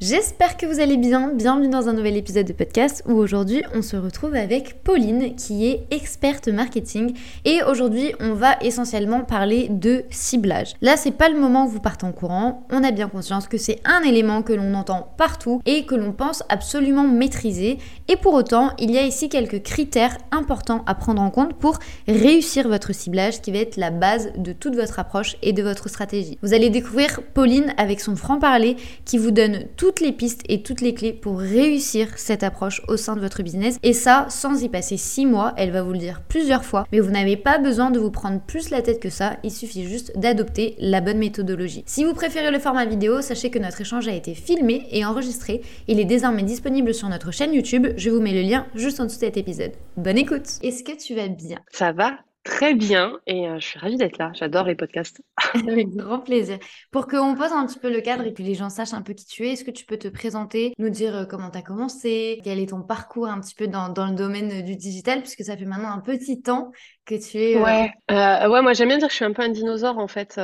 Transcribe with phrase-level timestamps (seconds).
[0.00, 1.30] J'espère que vous allez bien.
[1.34, 5.66] Bienvenue dans un nouvel épisode de podcast où aujourd'hui on se retrouve avec Pauline qui
[5.66, 10.72] est experte marketing et aujourd'hui on va essentiellement parler de ciblage.
[10.80, 12.66] Là, c'est pas le moment où vous partez en courant.
[12.70, 16.12] On a bien conscience que c'est un élément que l'on entend partout et que l'on
[16.12, 17.76] pense absolument maîtriser.
[18.08, 21.78] Et pour autant, il y a ici quelques critères importants à prendre en compte pour
[22.08, 25.90] réussir votre ciblage qui va être la base de toute votre approche et de votre
[25.90, 26.38] stratégie.
[26.42, 30.62] Vous allez découvrir Pauline avec son franc-parler qui vous donne tout toutes les pistes et
[30.62, 33.76] toutes les clés pour réussir cette approche au sein de votre business.
[33.82, 36.86] Et ça, sans y passer six mois, elle va vous le dire plusieurs fois.
[36.92, 39.38] Mais vous n'avez pas besoin de vous prendre plus la tête que ça.
[39.42, 41.82] Il suffit juste d'adopter la bonne méthodologie.
[41.86, 45.60] Si vous préférez le format vidéo, sachez que notre échange a été filmé et enregistré.
[45.88, 47.88] Il est désormais disponible sur notre chaîne YouTube.
[47.96, 49.72] Je vous mets le lien juste en dessous de cet épisode.
[49.96, 50.60] Bonne écoute.
[50.62, 51.58] Est-ce que tu vas bien?
[51.72, 52.12] Ça va
[52.44, 54.32] très bien et euh, je suis ravie d'être là.
[54.34, 55.22] J'adore les podcasts.
[55.54, 56.58] Avec grand plaisir.
[56.90, 59.12] Pour qu'on pose un petit peu le cadre et que les gens sachent un peu
[59.12, 61.62] qui tu es, est-ce que tu peux te présenter, nous dire euh, comment tu as
[61.62, 65.44] commencé, quel est ton parcours un petit peu dans, dans, le domaine du digital, puisque
[65.44, 66.72] ça fait maintenant un petit temps
[67.18, 67.56] tu es...
[67.56, 70.08] Euh, ouais, ouais moi j'aime bien dire que je suis un peu un dinosaure en
[70.08, 70.40] fait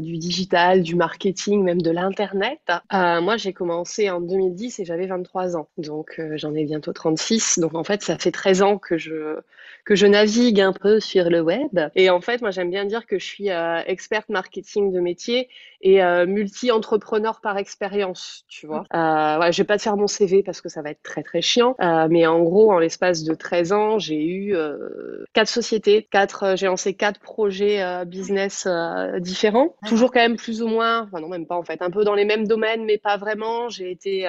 [0.00, 2.60] du digital, du marketing, même de l'Internet.
[2.90, 7.58] moi j'ai commencé en 2010 et j'avais 23 ans, donc j'en ai bientôt 36.
[7.58, 9.40] Donc en fait ça fait 13 ans que je,
[9.84, 11.78] que je navigue un peu sur le web.
[11.94, 15.48] Et en fait, moi, j'aime bien dire que je suis euh, experte marketing de métier
[15.82, 18.84] et euh, multi-entrepreneur par expérience, tu vois.
[18.94, 21.22] Euh, ouais, je vais pas te faire mon CV parce que ça va être très
[21.22, 25.48] très chiant, euh, mais en gros, en l'espace de 13 ans, j'ai eu euh, quatre
[25.48, 28.68] sociétés, quatre, j'ai lancé quatre projets business
[29.18, 32.04] différents, toujours quand même plus ou moins, enfin non même pas en fait, un peu
[32.04, 33.68] dans les mêmes domaines, mais pas vraiment.
[33.68, 34.26] J'ai été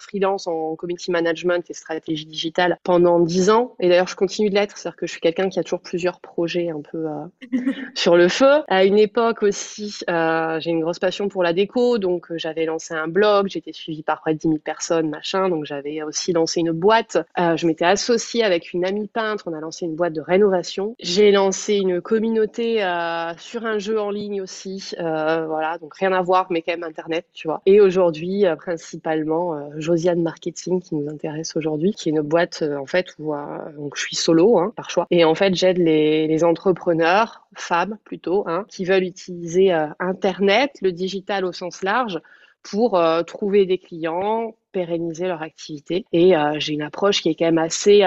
[0.00, 4.54] freelance en community management et stratégie digitale pendant 10 ans, et d'ailleurs je continue de
[4.54, 7.06] l'être, c'est-à-dire que je suis quelqu'un qui a toujours plusieurs projets un peu
[7.94, 8.62] sur le feu.
[8.68, 12.94] À une époque aussi, j'ai une grosse passion pour la déco, donc euh, j'avais lancé
[12.94, 16.60] un blog, j'étais suivie par près de 10 000 personnes, machin, donc j'avais aussi lancé
[16.60, 17.18] une boîte.
[17.38, 20.94] Euh, je m'étais associée avec une amie peintre, on a lancé une boîte de rénovation.
[20.98, 26.22] J'ai lancé une communauté euh, sur un jeu en ligne aussi, voilà, donc rien à
[26.22, 27.62] voir, mais quand même Internet, tu vois.
[27.66, 33.14] Et aujourd'hui, principalement, Josiane Marketing qui nous intéresse aujourd'hui, qui est une boîte en fait
[33.18, 33.34] où
[33.76, 38.44] donc je suis solo hein, par choix, et en fait j'aide les, entrepreneurs femmes plutôt,
[38.46, 42.20] hein, qui veulent utiliser Internet, digital au sens large,
[42.62, 46.04] pour euh, trouver des clients, pérenniser leur activité.
[46.12, 48.02] Et euh, j'ai une approche qui est quand même assez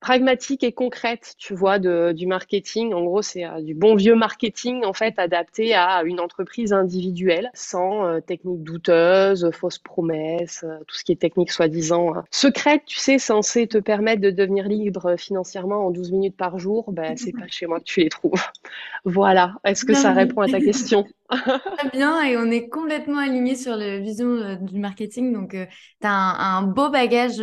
[0.00, 2.92] pragmatique et concrète, tu vois, de, du marketing.
[2.92, 7.50] En gros, c'est euh, du bon vieux marketing, en fait, adapté à une entreprise individuelle,
[7.54, 12.98] sans euh, techniques douteuses, fausses promesses, euh, tout ce qui est technique soi-disant secrète, tu
[12.98, 17.32] sais, censé te permettre de devenir libre financièrement en 12 minutes par jour, ben, c'est
[17.32, 18.42] pas chez moi que tu les trouves.
[19.04, 19.54] voilà.
[19.64, 21.06] Est-ce que ça répond à ta question?
[21.28, 25.32] Très bien, et on est complètement alignés sur la vision du marketing.
[25.32, 27.42] Donc, tu as un, un, beau bagage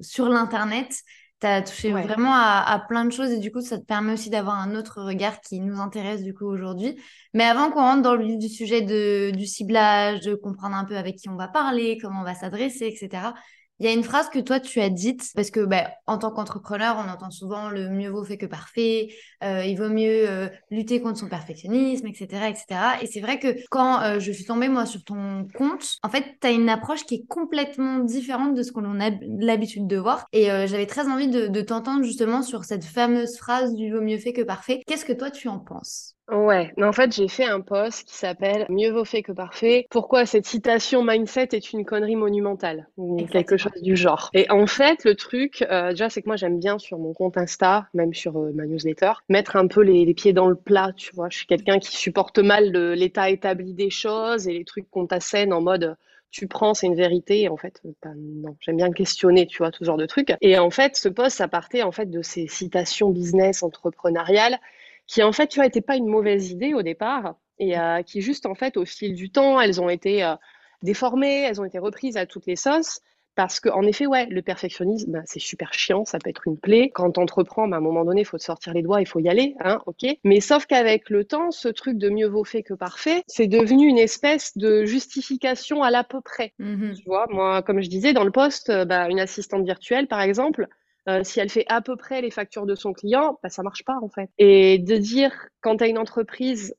[0.00, 1.02] sur l'Internet
[1.40, 4.30] tu as touché vraiment à, plein de choses et du coup, ça te permet aussi
[4.30, 6.98] d'avoir un autre regard qui nous intéresse du coup aujourd'hui.
[7.34, 10.84] Mais avant qu'on rentre dans le vif du sujet de, du ciblage, de comprendre un
[10.84, 13.32] peu avec qui on va parler, comment on va s'adresser, etc.,
[13.78, 16.30] il y a une phrase que toi tu as dite parce que ben, en tant
[16.30, 19.08] qu'entrepreneur, on entend souvent le mieux vaut fait que parfait,
[19.44, 22.66] euh, il vaut mieux euh, lutter contre son perfectionnisme, etc., etc.
[23.02, 26.24] Et c'est vrai que quand euh, je suis tombée moi sur ton compte, en fait,
[26.40, 30.26] tu as une approche qui est complètement différente de ce qu'on a l'habitude de voir.
[30.32, 34.18] Et j'avais très envie de, de t'entendre justement sur cette fameuse phrase du vaut mieux
[34.18, 34.82] fait que parfait.
[34.86, 36.15] Qu'est-ce que toi tu en penses?
[36.28, 39.86] Ouais, mais en fait, j'ai fait un post qui s'appelle Mieux vaut fait que parfait.
[39.90, 44.30] Pourquoi cette citation mindset est une connerie monumentale ou quelque chose du genre.
[44.34, 47.36] Et en fait, le truc, euh, déjà, c'est que moi, j'aime bien sur mon compte
[47.36, 51.14] Insta, même sur euh, ma newsletter, mettre un peu les, pieds dans le plat, tu
[51.14, 51.28] vois.
[51.30, 55.52] Je suis quelqu'un qui supporte mal l'état établi des choses et les trucs qu'on t'assène
[55.52, 55.96] en mode
[56.32, 57.48] tu prends, c'est une vérité.
[57.48, 60.34] En fait, ben non, j'aime bien questionner, tu vois, tout ce genre de trucs.
[60.42, 64.58] Et en fait, ce post, ça partait en fait de ces citations business entrepreneuriales
[65.06, 68.20] qui en fait, tu vois, n'étaient pas une mauvaise idée au départ et euh, qui
[68.20, 70.34] juste en fait, au fil du temps, elles ont été euh,
[70.82, 73.00] déformées, elles ont été reprises à toutes les sauces.
[73.36, 76.56] Parce que, en effet, ouais, le perfectionnisme, ben, c'est super chiant, ça peut être une
[76.56, 76.88] plaie.
[76.88, 79.06] Quand tu entreprends, ben, à un moment donné, il faut te sortir les doigts, il
[79.06, 80.06] faut y aller, hein, ok.
[80.24, 83.88] Mais sauf qu'avec le temps, ce truc de mieux vaut fait que parfait, c'est devenu
[83.88, 86.54] une espèce de justification à l'à peu près.
[86.58, 90.22] Mmh tu vois, moi, comme je disais dans le poste, ben, une assistante virtuelle, par
[90.22, 90.66] exemple,
[91.08, 93.84] euh, si elle fait à peu près les factures de son client, bah, ça marche
[93.84, 94.30] pas en fait.
[94.38, 96.74] Et de dire quand tu as une entreprise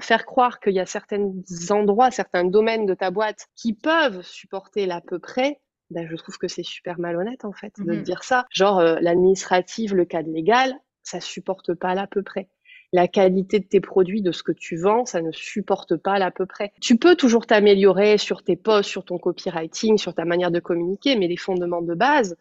[0.00, 1.32] faire croire qu'il y a certains
[1.70, 5.60] endroits, certains domaines de ta boîte qui peuvent supporter l'à peu près,
[5.90, 8.02] ben, je trouve que c'est super malhonnête en fait de Mhm.
[8.02, 8.46] dire ça.
[8.52, 10.72] Genre euh, l'administrative, le cadre légal,
[11.02, 12.48] ça supporte pas l'à peu près.
[12.92, 16.30] La qualité de tes produits, de ce que tu vends, ça ne supporte pas l'à
[16.30, 16.72] peu près.
[16.80, 21.16] Tu peux toujours t'améliorer sur tes posts, sur ton copywriting, sur ta manière de communiquer,
[21.16, 22.36] mais les fondements de base,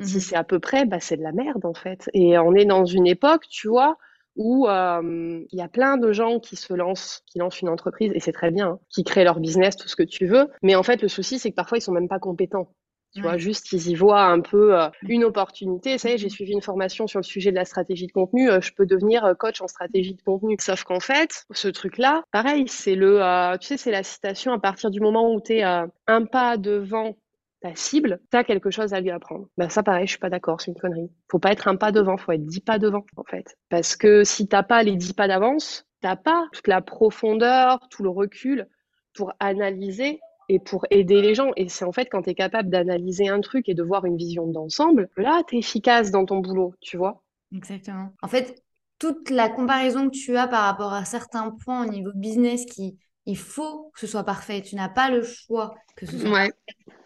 [0.00, 0.20] si Mhm.
[0.20, 2.08] c'est à peu près, bah, c'est de la merde en fait.
[2.14, 3.96] Et on est dans une époque, tu vois,
[4.36, 8.12] où euh, il y a plein de gens qui se lancent, qui lancent une entreprise,
[8.14, 10.48] et c'est très bien, hein, qui créent leur business, tout ce que tu veux.
[10.62, 12.72] Mais en fait, le souci, c'est que parfois, ils sont même pas compétents.
[13.14, 13.38] Tu vois, Ouais.
[13.38, 15.96] juste, ils y voient un peu euh, une opportunité.
[15.98, 18.50] Ça y est, j'ai suivi une formation sur le sujet de la stratégie de contenu.
[18.50, 20.56] euh, je peux devenir euh, coach en stratégie de contenu.
[20.60, 24.58] Sauf qu'en fait, ce truc-là, pareil, c'est le, euh, tu sais, c'est la citation à
[24.60, 25.90] partir du moment où tu es un
[26.30, 27.16] pas devant
[27.60, 29.48] ta cible, tu as quelque chose à lui apprendre.
[29.56, 31.10] Ben ça, pareil, je suis pas d'accord, c'est une connerie.
[31.30, 33.56] Faut pas être un pas devant, faut être dix pas devant, en fait.
[33.68, 38.02] Parce que si t'as pas les dix pas d'avance, t'as pas toute la profondeur, tout
[38.02, 38.68] le recul
[39.14, 41.50] pour analyser et pour aider les gens.
[41.56, 44.16] Et c'est en fait quand tu es capable d'analyser un truc et de voir une
[44.16, 47.22] vision d'ensemble, là, tu es efficace dans ton boulot, tu vois.
[47.52, 48.12] Exactement.
[48.22, 48.62] En fait,
[48.98, 52.98] toute la comparaison que tu as par rapport à certains points au niveau business qui,
[53.28, 54.62] il faut que ce soit parfait.
[54.62, 56.52] Tu n'as pas le choix que ce soit Ouais.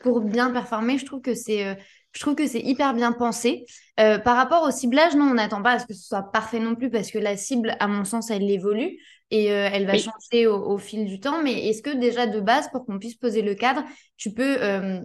[0.03, 1.75] pour bien performer, je trouve que c'est euh,
[2.13, 3.65] je trouve que c'est hyper bien pensé.
[4.01, 6.59] Euh, par rapport au ciblage, non, on n'attend pas à ce que ce soit parfait
[6.61, 8.99] non plus parce que la cible, à mon sens, elle évolue
[9.31, 9.99] et euh, elle va Oui.
[9.99, 11.43] changer au, au fil du temps.
[11.43, 13.83] Mais est-ce que déjà de base, pour qu'on puisse poser le cadre,
[14.19, 14.59] tu peux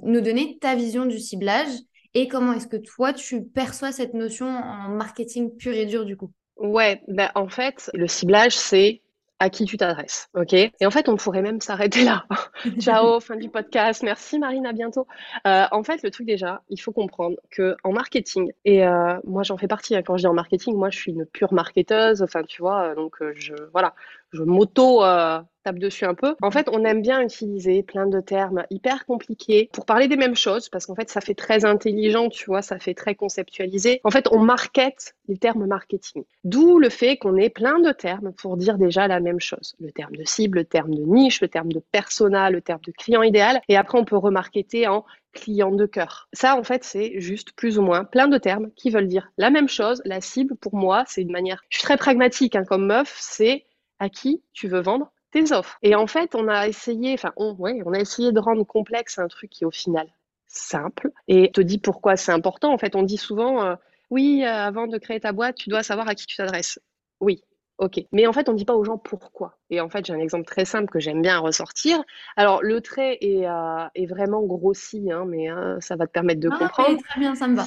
[0.03, 1.69] nous donner ta vision du ciblage
[2.13, 6.17] et comment est-ce que toi, tu perçois cette notion en marketing pur et dur du
[6.17, 6.31] coup?
[6.57, 9.01] Ouais, ben en fait, le ciblage, c'est
[9.39, 10.53] à qui tu t'adresses, ok?
[10.53, 12.25] Et en fait, on pourrait même s'arrêter là.
[12.79, 14.01] Ciao, fin du podcast.
[14.03, 15.07] Merci Marine, à bientôt.
[15.45, 19.43] Euh, en fait, le truc déjà, il faut comprendre que en marketing, et euh, moi
[19.43, 22.21] j'en fais partie, hein, quand je dis en marketing, moi je suis une pure marketeuse,
[22.21, 23.93] enfin tu vois, euh, donc je voilà,
[24.31, 25.41] je m'auto euh,
[25.73, 26.35] dessus un peu.
[26.41, 30.35] En fait, on aime bien utiliser plein de termes hyper compliqués pour parler des mêmes
[30.35, 34.01] choses, parce qu'en fait, ça fait très intelligent, tu vois, ça fait très conceptualisé.
[34.03, 36.23] En fait, on market les termes marketing.
[36.43, 39.75] D'où le fait qu'on ait plein de termes pour dire déjà la même chose.
[39.79, 42.91] Le terme de cible, le terme de niche, le terme de persona, le terme de
[42.91, 43.61] client idéal.
[43.67, 46.27] Et après, on peut remarketer en client de cœur.
[46.33, 49.49] Ça, en fait, c'est juste plus ou moins plein de termes qui veulent dire la
[49.49, 50.01] même chose.
[50.05, 53.65] La cible, pour moi, c'est une manière, je suis très pragmatique hein, comme meuf, c'est
[53.99, 55.77] à qui tu veux vendre tes offres.
[55.81, 59.19] Et en fait, on a essayé, enfin, on, ouais, on a essayé de rendre complexe
[59.19, 60.07] un truc qui, au final,
[60.47, 61.11] simple.
[61.27, 62.73] Et te dit pourquoi c'est important.
[62.73, 63.75] En fait, on dit souvent, euh,
[64.09, 66.79] oui, euh, avant de créer ta boîte, tu dois savoir à qui tu t'adresses.
[67.19, 67.43] Oui,
[67.77, 68.01] ok.
[68.11, 69.57] Mais en fait, on ne dit pas aux gens pourquoi.
[69.69, 72.01] Et en fait, j'ai un exemple très simple que j'aime bien ressortir.
[72.35, 76.39] Alors, le trait est, euh, est vraiment grossi, hein, mais euh, ça va te permettre
[76.39, 77.01] de non, comprendre.
[77.03, 77.65] très bien, ça me va.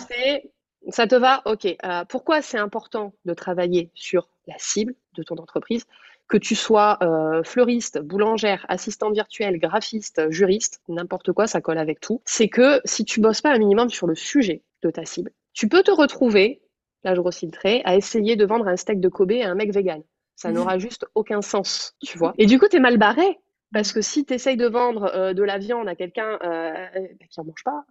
[0.89, 1.43] Ça te va?
[1.45, 1.77] Ok.
[2.09, 5.85] Pourquoi c'est important de travailler sur la cible de ton entreprise?
[6.31, 11.99] Que tu sois euh, fleuriste, boulangère, assistant virtuel, graphiste, juriste, n'importe quoi, ça colle avec
[11.99, 12.23] tout.
[12.25, 15.69] C'est que si tu bosses pas un minimum sur le sujet de ta cible, tu
[15.69, 16.63] peux te retrouver,
[17.03, 19.57] là je grossis le trait, à essayer de vendre un steak de Kobe à un
[19.57, 20.03] mec vegan.
[20.37, 22.33] Ça n'aura juste aucun sens, tu vois.
[22.39, 23.39] Et du coup, t'es mal barré.
[23.73, 26.87] Parce que si tu essayes de vendre euh, de la viande à quelqu'un euh,
[27.29, 27.85] qui en mange pas,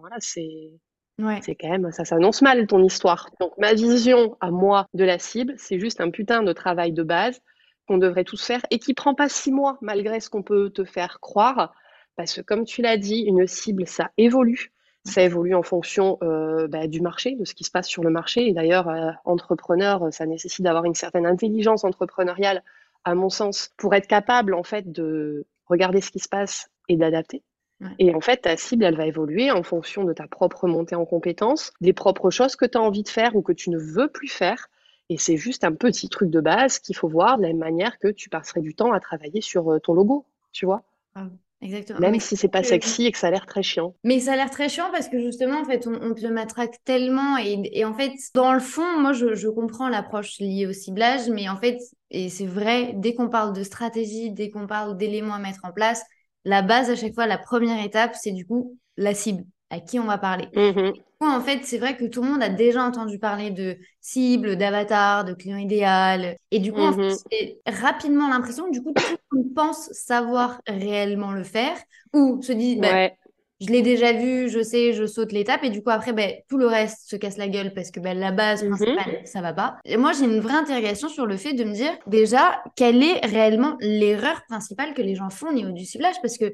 [0.00, 0.72] voilà, c'est
[1.20, 1.38] Ouais.
[1.42, 3.30] c'est quand même, ça s'annonce mal ton histoire.
[3.38, 7.04] Donc ma vision à moi de la cible, c'est juste un putain de travail de
[7.04, 7.40] base
[7.86, 10.84] qu'on devrait tous faire et qui prend pas six mois malgré ce qu'on peut te
[10.84, 11.74] faire croire.
[12.16, 14.72] Parce que comme tu l'as dit, une cible, ça évolue.
[15.04, 18.10] Ça évolue en fonction euh, bah, du marché, de ce qui se passe sur le
[18.10, 18.46] marché.
[18.46, 22.62] Et d'ailleurs, euh, entrepreneur, ça nécessite d'avoir une certaine intelligence entrepreneuriale,
[23.04, 26.96] à mon sens, pour être capable en fait de regarder ce qui se passe et
[26.96, 27.42] d'adapter.
[27.80, 27.88] Ouais.
[27.98, 31.04] Et en fait, ta cible, elle va évoluer en fonction de ta propre montée en
[31.04, 34.08] compétences, des propres choses que tu as envie de faire ou que tu ne veux
[34.08, 34.68] plus faire.
[35.08, 37.98] Et c'est juste un petit truc de base qu'il faut voir de la même manière
[37.98, 40.82] que tu passerais du temps à travailler sur euh, ton logo, tu vois.
[41.14, 41.28] Ah,
[41.60, 42.00] Exactement.
[42.00, 43.94] Même Mais si c'est pas sexy et que ça a l'air très chiant.
[44.04, 46.30] Mais ça a l'air très chiant parce que justement, en fait, on, on te le
[46.30, 47.38] matraque tellement.
[47.38, 51.28] Et, et en fait, dans le fond, moi, je, je comprends l'approche liée au ciblage,
[51.30, 51.78] mais en fait,
[52.10, 55.72] et c'est vrai, dès qu'on parle de stratégie, dès qu'on parle d'éléments à mettre en
[55.72, 56.02] place,
[56.44, 59.98] la base à chaque fois, la première étape, c'est du coup la cible, à qui
[59.98, 60.46] on va parler.
[60.46, 63.78] Du coup, en fait, c'est vrai que tout le monde a déjà entendu parler de
[64.00, 66.36] cible, d'avatar, de client idéal.
[66.50, 67.18] Et du coup, en Mhm.
[67.30, 68.92] fait, rapidement l'impression que du coup,
[69.30, 71.76] tout le monde pense savoir réellement le faire
[72.12, 73.16] ou se dit, bah, Ouais.
[73.60, 76.58] je l'ai déjà vu, je sais, je saute l'étape et du coup après ben, tout
[76.58, 78.68] le reste se casse la gueule parce que ben, la base Mhm.
[78.68, 79.78] principale ça va pas.
[79.84, 83.24] Et moi j'ai une vraie interrogation sur le fait de me dire déjà quelle est
[83.24, 86.16] réellement l'erreur principale que les gens font au niveau du ciblage?
[86.20, 86.52] Parce que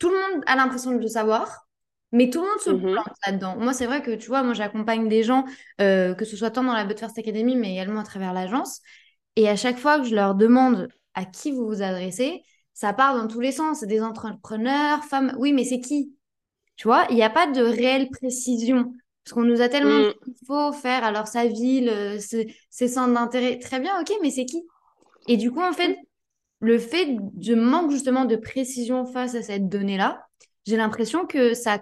[0.00, 1.67] tout le monde a l'impression de le savoir
[2.12, 2.92] mais tout le monde se Mhm.
[2.92, 3.56] plante là-dedans.
[3.58, 5.44] Moi c'est vrai que tu vois moi j'accompagne des gens
[5.80, 8.80] euh, que ce soit tant dans la But First Academy mais également à travers l'agence
[9.36, 12.42] et à chaque fois que je leur demande à qui vous vous adressez,
[12.74, 13.80] ça part dans tous les sens.
[13.80, 15.34] C'est des entrepreneurs, femmes.
[15.38, 16.12] Oui, mais c'est qui?
[16.76, 18.92] Tu vois, il n'y a pas de réelle précision.
[19.24, 20.08] Parce qu'on nous a tellement mm.
[20.08, 23.58] dit qu'il faut faire alors sa ville, euh, ses, centres d'intérêt.
[23.58, 24.64] Très bien, ok, mais c'est qui?
[25.26, 25.96] Et du coup, en fait,
[26.60, 30.26] le fait de manque justement de précision face à cette donnée-là,
[30.66, 31.78] j'ai l'impression que ça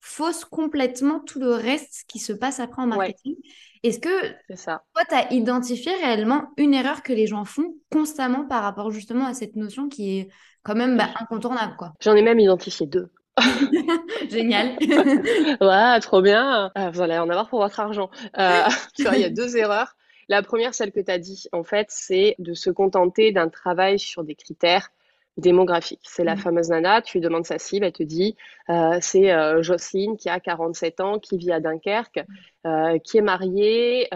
[0.00, 3.36] fausse complètement tout le reste qui se passe après en marketing.
[3.82, 4.82] Est-ce que ça.
[4.94, 9.26] toi, tu as identifié réellement une erreur que les gens font constamment par rapport justement
[9.26, 10.28] à cette notion qui est
[10.62, 11.92] quand même bah, incontournable quoi?
[12.00, 13.10] J'en ai même identifié deux.
[14.30, 14.76] Génial.
[15.60, 16.70] ouais, trop bien.
[16.74, 18.10] Ah, vous allez en avoir pour votre argent.
[18.38, 18.62] Euh,
[18.98, 19.94] il y a deux erreurs.
[20.28, 23.98] La première, celle que tu as dit, en fait, c'est de se contenter d'un travail
[23.98, 24.90] sur des critères
[25.38, 26.00] démographique.
[26.02, 26.38] C'est la mm.
[26.38, 28.36] fameuse nana, tu lui demandes sa cible, elle te dit
[28.68, 32.20] euh, c'est euh, Jocelyne qui a 47 ans, qui vit à Dunkerque,
[32.66, 34.08] euh, qui est mariée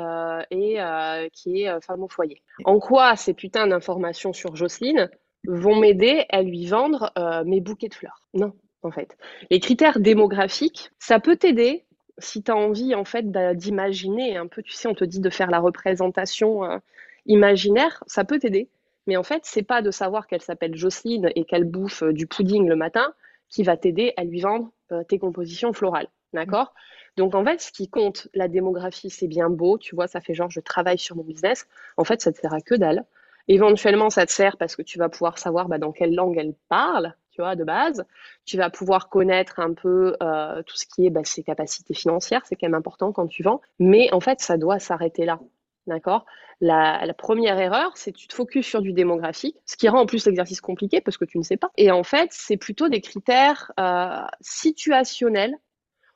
[0.51, 2.43] et qui est femme au foyer.
[2.65, 5.09] En quoi ces putains d'informations sur Jocelyne
[5.47, 7.13] vont m'aider à lui vendre
[7.47, 8.21] mes bouquets de fleurs?
[8.35, 8.53] Non,
[8.83, 9.17] en fait.
[9.51, 11.85] Les critères démographiques, ça peut t'aider
[12.19, 15.31] si tu as envie en fait d'imaginer un peu, tu sais, on te dit de
[15.31, 16.81] faire la représentation
[17.27, 18.69] imaginaire, ça peut t'aider.
[19.07, 22.27] Mais en fait, c'est pas de savoir qu'elle s'appelle Jocelyne et qu'elle bouffe euh, du
[22.27, 23.13] pudding le matin
[23.49, 26.09] qui va t'aider à lui vendre euh, tes compositions florales.
[26.33, 26.73] D'accord?
[27.17, 30.35] Donc en fait, ce qui compte, la démographie, c'est bien beau, tu vois, ça fait
[30.35, 31.67] genre je travaille sur mon business.
[31.97, 33.05] En fait, ça te sert à que dalle.
[33.49, 36.55] Éventuellement, ça te sert parce que tu vas pouvoir savoir bah, dans quelle langue elle
[36.69, 38.05] parle, tu vois, de base.
[38.47, 42.43] Tu vas pouvoir connaître un peu euh, tout ce qui est bah, ses capacités financières,
[42.47, 43.61] c'est quand même important quand tu vends.
[43.79, 45.41] Mais en fait, ça doit s'arrêter là.
[45.87, 46.27] D'accord?
[46.61, 50.07] La, première erreur, c'est que tu te focuses sur du démographique, ce qui rend en
[50.07, 51.73] plus l'exercice compliqué parce que tu ne sais pas.
[51.77, 55.57] Et en fait, c'est plutôt des critères euh, situationnels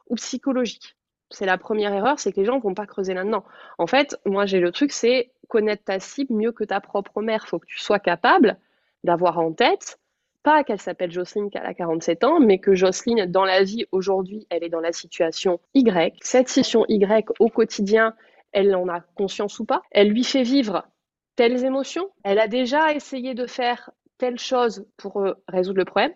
[0.08, 0.96] ou psychologiques.
[1.30, 3.44] C'est la première erreur, c'est que les gens ne vont pas creuser là-dedans.
[3.78, 7.42] En fait, moi, j'ai le truc, c'est connaître ta cible mieux que ta propre mère.
[7.44, 8.56] Il faut que tu sois capable
[9.02, 9.98] d'avoir en tête,
[10.44, 14.46] pas qu'elle s'appelle Jocelyne, qu'elle a 47 ans, mais que Jocelyne, dans la vie, aujourd'hui,
[14.50, 16.16] elle est dans la situation Y.
[16.20, 18.14] Cette situation Y, au quotidien,
[18.56, 20.88] elle en a conscience ou pas, elle lui fait vivre
[21.36, 26.14] telles émotions, elle a déjà essayé de faire telle chose pour euh, résoudre le problème,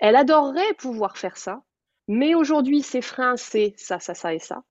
[0.00, 1.62] elle adorerait pouvoir faire ça,
[2.08, 4.64] mais aujourd'hui ses freins c'est ça, ça, ça et ça.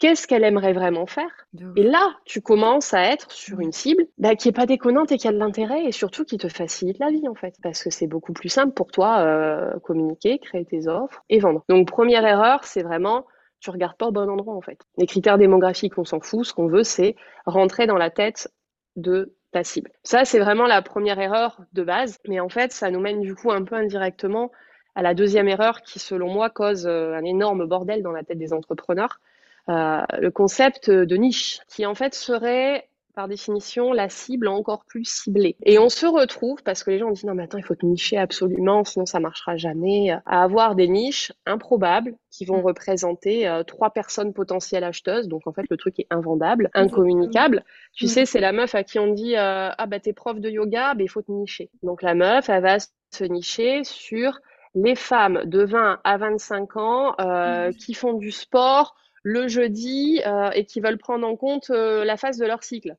[0.00, 1.30] Qu'est-ce qu'elle aimerait vraiment faire?
[1.76, 5.16] Et là, tu commences à être sur une cible bah, qui est pas déconnante et
[5.16, 7.90] qui a de l'intérêt et surtout qui te facilite la vie en fait, parce que
[7.90, 11.62] c'est beaucoup plus simple pour toi euh, communiquer, créer tes offres et vendre.
[11.68, 13.26] Donc première erreur, c'est vraiment
[13.62, 14.78] tu regardes pas au bon endroit en fait.
[14.98, 16.44] Les critères démographiques, on s'en fout.
[16.44, 17.14] Ce qu'on veut, c'est
[17.46, 18.52] rentrer dans la tête
[18.96, 19.92] de ta cible.
[20.02, 22.18] Ça, c'est vraiment la première erreur de base.
[22.26, 24.50] Mais en fait, ça nous mène du coup un peu indirectement
[24.94, 28.38] à la deuxième erreur qui, selon moi, cause euh, un énorme bordel dans la tête
[28.38, 29.20] des entrepreneurs.
[29.68, 35.04] Euh, le concept de niche, qui en fait serait par définition, la cible encore plus
[35.04, 35.56] ciblée.
[35.64, 37.84] Et on se retrouve, parce que les gens disent non mais attends, il faut te
[37.84, 42.66] nicher absolument, sinon ça marchera jamais, à avoir des niches improbables qui vont mm.
[42.66, 45.28] représenter euh, trois personnes potentielles acheteuses.
[45.28, 47.64] Donc en fait, le truc est invendable, incommunicable.
[47.94, 48.08] Tu mm.
[48.08, 50.94] sais, c'est la meuf à qui on dit euh, ah bah t'es prof de yoga,
[50.94, 51.70] bah, il faut te nicher.
[51.82, 54.40] Donc la meuf, elle va se nicher sur
[54.74, 57.74] les femmes de 20 à 25 ans euh, mm.
[57.74, 62.16] qui font du sport le jeudi euh, et qui veulent prendre en compte euh, la
[62.16, 62.96] phase de leur cycle.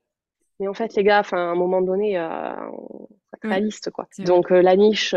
[0.59, 2.53] Mais en fait, les gars, à un moment donné, euh,
[3.41, 4.07] réaliste, quoi.
[4.19, 5.15] Donc euh, la niche,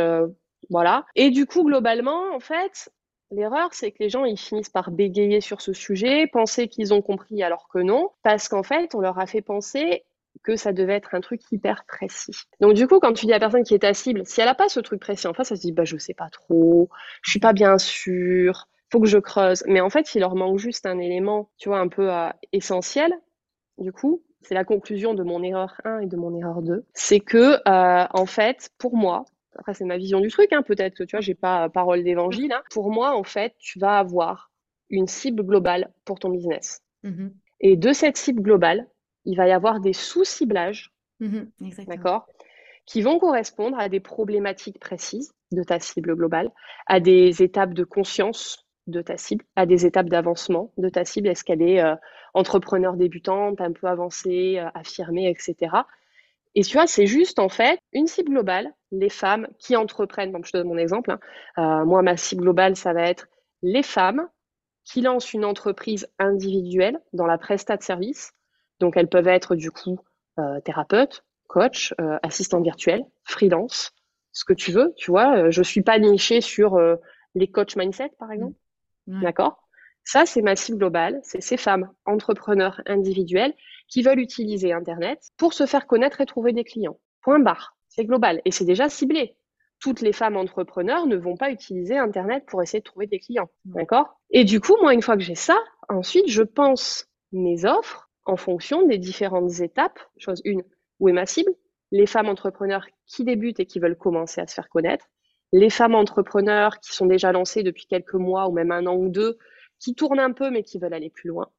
[0.71, 1.05] voilà.
[1.15, 2.91] Et du coup, globalement, en fait,
[3.31, 7.03] l'erreur, c'est que les gens, ils finissent par bégayer sur ce sujet, penser qu'ils ont
[7.03, 10.05] compris alors que non, parce qu'en fait, on leur a fait penser
[10.43, 12.33] que ça devait être un truc hyper précis.
[12.61, 14.47] Donc du coup, quand tu dis à la personne qui est ta cible, si elle
[14.47, 16.89] n'a pas ce truc précis en face, elle se dit bah je sais pas trop,
[17.23, 19.65] je suis pas bien sûre, faut que je creuse.
[19.67, 23.13] Mais en fait, il leur manque juste un élément, tu vois, un peu euh, essentiel.
[23.79, 26.85] Du coup, c'est la conclusion de mon erreur 1 et de mon erreur 2.
[26.95, 29.25] C'est que, euh, en fait, pour moi,
[29.59, 32.05] après c'est ma vision du truc, hein, peut-être que tu vois, j'ai pas euh, parole
[32.05, 32.53] d'évangile.
[32.53, 32.63] Hein.
[32.71, 34.53] Pour moi, en fait, tu vas avoir
[34.89, 36.83] une cible globale pour ton business.
[37.03, 37.29] Mmh
[37.63, 38.87] et de cette cible globale,
[39.25, 41.45] il va y avoir des sous-ciblages, mmh
[41.87, 42.27] d'accord,
[42.85, 46.51] qui vont correspondre à des problématiques précises de ta cible globale,
[46.85, 51.29] à des étapes de conscience de ta cible, à des étapes d'avancement de ta cible.
[51.29, 51.95] Est-ce qu'elle est euh,
[52.35, 55.75] entrepreneur débutante, un peu avancée, euh, affirmée, etc.
[56.55, 60.33] Et tu vois, c'est juste en fait une cible globale, les femmes qui entreprennent.
[60.33, 61.11] Donc, je te donne mon exemple.
[61.11, 61.21] Hein.
[61.59, 63.29] Euh, moi, ma cible globale, ça va être
[63.63, 64.29] les femmes
[64.85, 68.33] qui lancent une entreprise individuelle dans la prestat de service.
[68.79, 69.99] Donc, elles peuvent être du coup
[70.65, 73.93] thérapeutes, coach, assistant virtuel, freelance,
[74.33, 74.93] ce que tu veux.
[74.97, 76.79] Tu vois, je suis pas nichée sur
[77.35, 78.55] les coach mindset, par exemple.
[79.07, 79.63] D'accord?
[80.05, 81.21] Ça, c'est ma cible globale.
[81.23, 83.55] C'est ces femmes entrepreneurs individuelles
[83.89, 86.99] qui veulent utiliser Internet pour se faire connaître et trouver des clients.
[87.23, 87.77] Point barre.
[87.89, 89.37] C'est global et c'est déjà ciblé.
[89.81, 93.51] Toutes les femmes entrepreneurs ne vont pas utiliser Internet pour essayer de trouver des clients.
[93.65, 94.21] D'accord?
[94.31, 95.59] Et du coup, moi, une fois que j'ai ça,
[95.89, 99.99] ensuite, je pense mes offres en fonction des différentes étapes.
[100.19, 100.63] Chose une,
[101.01, 101.53] où est ma cible?
[101.93, 105.07] Les femmes entrepreneurs qui débutent et qui veulent commencer à se faire connaître.
[105.53, 109.09] Les femmes entrepreneurs qui sont déjà lancées depuis quelques mois ou même un an ou
[109.09, 109.39] deux,
[109.79, 111.51] qui tournent un peu mais qui veulent aller plus loin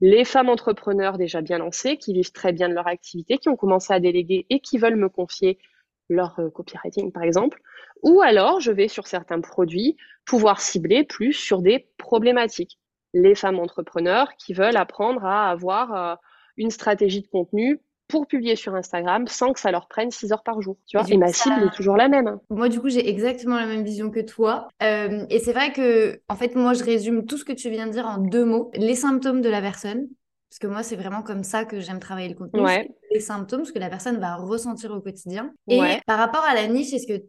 [0.00, 3.56] les femmes entrepreneurs déjà bien lancées, qui vivent très bien de leur activité, qui ont
[3.56, 5.58] commencé à déléguer et qui veulent me confier
[6.08, 7.60] leur euh, copywriting, par exemple.
[8.02, 12.78] Ou alors, je vais sur certains produits pouvoir cibler plus sur des problématiques.
[13.14, 16.14] Les femmes entrepreneurs qui veulent apprendre à avoir euh,
[16.56, 17.80] une stratégie de contenu
[18.14, 20.76] pour publier sur Instagram sans que ça leur prenne 6 heures par jour.
[20.86, 22.38] Tu vois, et, ma cible est toujours la même.
[22.48, 24.68] Moi, du coup, j'ai exactement la même vision que toi.
[24.84, 27.88] Euh, et c'est vrai que, en fait, moi, je résume tout ce que tu viens
[27.88, 28.70] de dire en deux mots.
[28.74, 30.06] Les symptômes de la personne.
[30.48, 32.62] Parce que moi, c'est vraiment comme ça que j'aime travailler le contenu.
[33.10, 35.52] Les symptômes, ce que la personne va ressentir au quotidien.
[35.66, 37.20] Et par rapport à la niche, est-ce que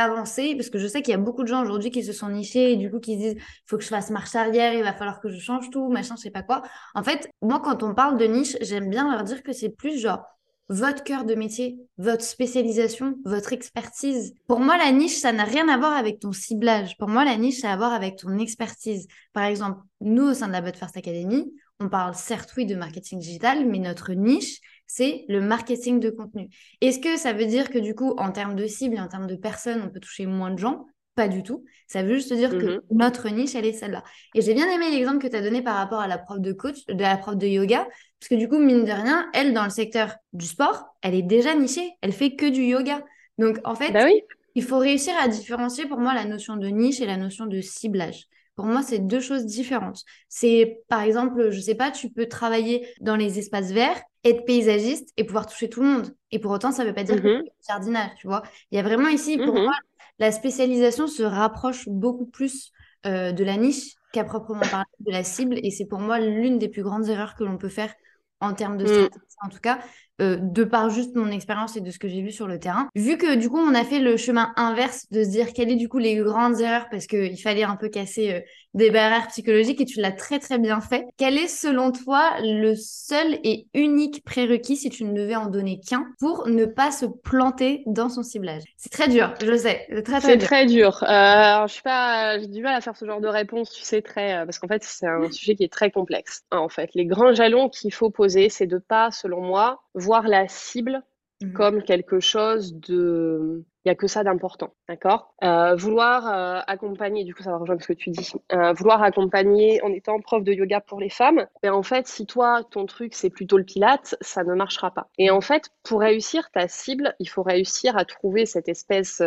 [0.00, 2.28] avancer parce que je sais qu'il y a beaucoup de gens aujourd'hui qui se sont
[2.28, 4.92] nichés et du coup qui disent il faut que je fasse marche arrière, il va
[4.92, 6.62] falloir que je change tout, machin, je sais pas quoi.
[6.94, 9.98] En fait, moi quand on parle de niche, j'aime bien leur dire que c'est plus
[10.00, 10.24] genre
[10.68, 14.34] votre cœur de métier, votre spécialisation, votre expertise.
[14.46, 16.96] Pour moi, la niche, ça n'a rien à voir avec ton ciblage.
[16.96, 19.06] Pour moi, la niche, ça a à voir avec ton expertise.
[19.32, 22.76] Par exemple, nous, au sein de la But First Academy, on parle certes, oui, de
[22.76, 26.48] marketing digital, mais notre niche, c'est le marketing de contenu.
[26.80, 29.26] Est-ce que ça veut dire que du coup, en termes de cible et en termes
[29.26, 30.86] de personnes, on peut toucher moins de gens?
[31.14, 31.64] Pas du tout.
[31.86, 32.80] Ça veut juste dire que mhm.
[32.90, 34.02] notre niche, elle est celle-là.
[34.34, 36.52] Et j'ai bien aimé l'exemple que tu as donné par rapport à la prof de
[36.52, 37.86] coach, de la prof de yoga,
[38.18, 41.22] parce que du coup, mine de rien, elle, dans le secteur du sport, elle est
[41.22, 41.92] déjà nichée.
[42.00, 43.02] Elle fait que du yoga.
[43.38, 44.06] Donc, en fait, bah
[44.54, 47.60] il faut réussir à différencier pour moi la notion de niche et la notion de
[47.60, 48.26] ciblage.
[48.56, 50.04] Pour moi, c'est deux choses différentes.
[50.28, 55.10] C'est, par exemple, je sais pas, tu peux travailler dans les espaces verts, être paysagiste
[55.16, 56.14] et pouvoir toucher tout le monde.
[56.30, 57.42] Et pour autant, ça ne veut pas dire que mhm.
[57.60, 58.42] c'est jardinage, tu vois.
[58.70, 59.64] Il y a vraiment ici, pour mhm.
[59.64, 59.74] moi,
[60.18, 62.70] la spécialisation se rapproche beaucoup plus
[63.06, 65.58] euh, de la niche qu'à proprement parler de la cible.
[65.62, 67.92] Et c'est pour moi l'une des plus grandes erreurs que l'on peut faire
[68.40, 68.88] en termes de mm.
[68.88, 69.80] stratégie, en tout cas,
[70.20, 72.88] euh, de par juste mon expérience et de ce que j'ai vu sur le terrain.
[72.94, 75.76] Vu que du coup, on a fait le chemin inverse de se dire quelles est
[75.76, 78.40] du coup les grandes erreurs parce qu'il fallait un peu casser euh,
[78.74, 81.04] des barrières psychologiques et tu l'as très très bien fait.
[81.16, 85.80] Quel est selon toi le seul et unique prérequis, si tu ne devais en donner
[85.80, 88.62] qu'un, pour ne pas se planter dans son ciblage?
[88.76, 89.86] C'est très dur, je sais.
[89.88, 90.46] C'est très, très, dur.
[90.46, 91.02] très dur.
[91.02, 94.02] Euh, je suis pas, j'ai du mal à faire ce genre de réponse, tu sais,
[94.02, 96.42] très, parce qu'en fait, c'est un sujet qui est très complexe.
[96.52, 100.28] Hein, en fait, les grands jalons qu'il faut poser, c'est de pas, selon moi, voir
[100.28, 101.02] la cible
[101.42, 101.52] mmh.
[101.52, 103.64] comme quelque chose de...
[103.84, 105.34] Il n'y a que ça d'important, d'accord?
[105.44, 109.02] Euh, Vouloir euh, accompagner, du coup ça va rejoindre ce que tu dis, euh, vouloir
[109.02, 112.86] accompagner en étant prof de yoga pour les femmes, ben en fait, si toi, ton
[112.86, 115.08] truc, c'est plutôt le pilate, ça ne marchera pas.
[115.18, 119.20] Et en fait, pour réussir ta cible, il faut réussir à trouver cette espèce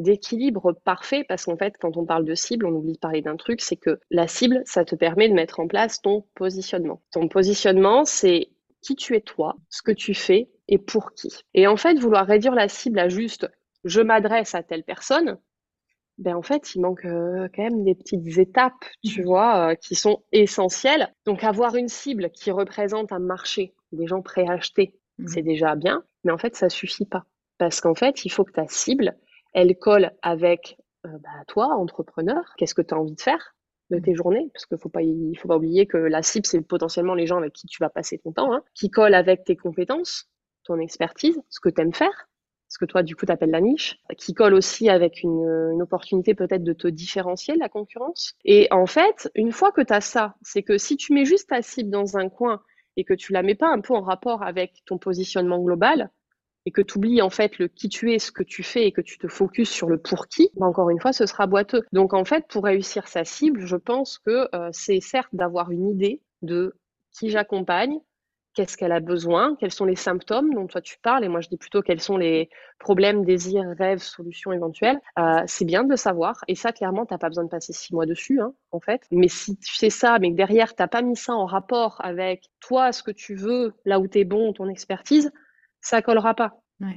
[0.00, 3.36] d'équilibre parfait parce qu'en fait, quand on parle de cible, on oublie de parler d'un
[3.36, 7.00] truc, c'est que la cible, ça te permet de mettre en place ton positionnement.
[7.12, 8.48] Ton positionnement, c'est
[8.82, 11.32] qui tu es toi, ce que tu fais et pour qui.
[11.54, 13.48] Et en fait, vouloir réduire la cible à juste
[13.84, 15.38] je m'adresse à telle personne,
[16.18, 19.24] ben en fait, il manque euh, quand même des petites étapes, tu mmh.
[19.24, 21.14] vois, euh, qui sont essentielles.
[21.24, 25.26] Donc avoir une cible qui représente un marché, des gens prêts à acheter, mmh.
[25.28, 27.24] c'est déjà bien, mais en fait, ça suffit pas.
[27.58, 29.16] Parce qu'en fait, il faut que ta cible,
[29.54, 33.54] elle colle avec euh, bah, toi, entrepreneur, qu'est-ce que tu as envie de faire
[33.90, 36.60] de tes journées, parce qu'il faut pas, il faut pas oublier que la cible, c'est
[36.60, 39.56] potentiellement les gens avec qui tu vas passer ton temps, hein, qui collent avec tes
[39.56, 40.30] compétences,
[40.64, 42.28] ton expertise, ce que tu aimes faire,
[42.68, 45.82] ce que toi, du coup, tu appelles la niche, qui colle aussi avec une, une
[45.82, 48.34] opportunité peut-être de te différencier de la concurrence.
[48.44, 51.48] Et en fait, une fois que tu as ça, c'est que si tu mets juste
[51.48, 52.62] ta cible dans un coin
[52.96, 56.10] et que tu la mets pas un peu en rapport avec ton positionnement global,
[56.66, 58.92] et que tu oublies en fait le qui tu es, ce que tu fais et
[58.92, 61.82] que tu te focuses sur le pour qui, bah, encore une fois, ce sera boiteux.
[61.92, 65.88] Donc en fait, pour réussir sa cible, je pense que euh, c'est certes d'avoir une
[65.88, 66.74] idée de
[67.12, 67.98] qui j'accompagne,
[68.54, 71.48] qu'est-ce qu'elle a besoin, quels sont les symptômes dont toi tu parles, et moi je
[71.48, 75.00] dis plutôt quels sont les problèmes, désirs, rêves, solutions éventuelles.
[75.18, 77.72] Euh, c'est bien de le savoir, et ça clairement, tu n'as pas besoin de passer
[77.72, 79.02] six mois dessus, hein, en fait.
[79.10, 82.00] Mais si tu fais ça, mais que derrière, tu n'as pas mis ça en rapport
[82.04, 85.30] avec toi, ce que tu veux, là où tu es bon, ton expertise,
[85.80, 86.52] ça collera pas.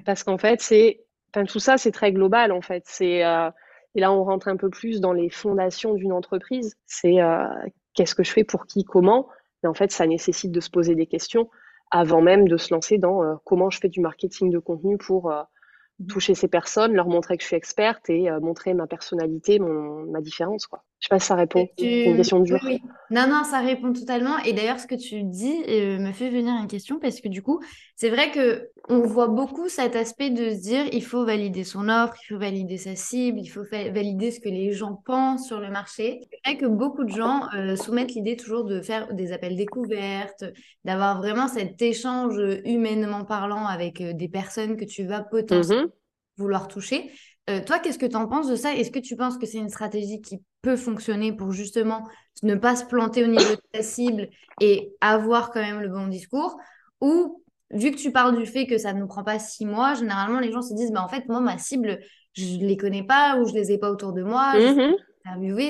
[0.06, 2.84] Parce qu'en fait, c'est, enfin, tout ça, c'est très global, en fait.
[2.86, 3.50] C'est, euh,
[3.96, 6.76] et là, on rentre un peu plus dans les fondations d'une entreprise.
[6.86, 7.46] C'est euh,
[7.93, 9.28] qu'est-ce que je fais pour qui, comment?
[9.63, 11.50] Et en fait, ça nécessite de se poser des questions
[11.91, 15.30] avant même de se lancer dans euh, comment je fais du marketing de contenu pour
[15.30, 16.08] mmh.
[16.08, 20.22] toucher ces personnes, leur montrer que je suis experte et montrer ma personnalité, mon, ma
[20.22, 20.84] différence, quoi.
[21.03, 21.67] Je sais pas si ça répond.
[21.77, 22.61] C'est une question dure.
[22.63, 22.89] Oui, oui.
[23.11, 24.37] Non, non, ça répond totalement.
[24.45, 27.41] Et d'ailleurs, ce que tu dis euh, me fait venir une question parce que du
[27.41, 27.59] coup,
[27.97, 31.89] c'est vrai que on voit beaucoup cet aspect de se dire il faut valider son
[31.89, 35.59] offre, il faut valider sa cible, il faut valider ce que les gens pensent sur
[35.59, 36.21] le marché.
[36.31, 40.45] C'est vrai que beaucoup de gens euh, soumettent l'idée toujours de faire des appels découvertes,
[40.85, 45.89] d'avoir vraiment cet échange humainement parlant avec euh, des personnes que tu vas potentiellement mmh
[46.37, 47.11] vouloir toucher.
[47.45, 48.73] Toi, qu'est-ce que tu en penses de ça?
[48.73, 52.08] Est-ce que tu penses que c'est une stratégie qui peut fonctionner pour justement
[52.41, 56.08] ne pas se planter au niveau de ta cible et avoir quand même le bon
[56.08, 56.58] discours
[57.02, 59.93] Ou vu que tu parles du fait que ça ne nous prend pas six mois,
[59.93, 61.99] généralement les gens se disent bah, en fait, moi, ma cible,
[62.34, 64.54] je ne les connais pas ou je ne les ai pas autour de moi.
[64.58, 64.95] Mm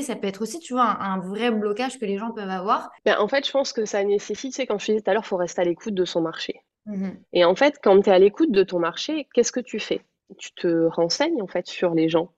[0.02, 2.90] ça peut être aussi, tu vois, un, vrai blocage que les gens peuvent avoir.
[3.06, 5.24] Ben, en fait, je pense que ça nécessite, c'est quand je disais tout à l'heure,
[5.24, 6.62] il faut rester à l'écoute de son marché.
[6.86, 9.80] Mmh et en fait, quand tu es à l'écoute de ton marché, qu'est-ce que tu
[9.80, 10.02] fais?
[10.38, 12.32] Tu te renseignes en fait sur les gens.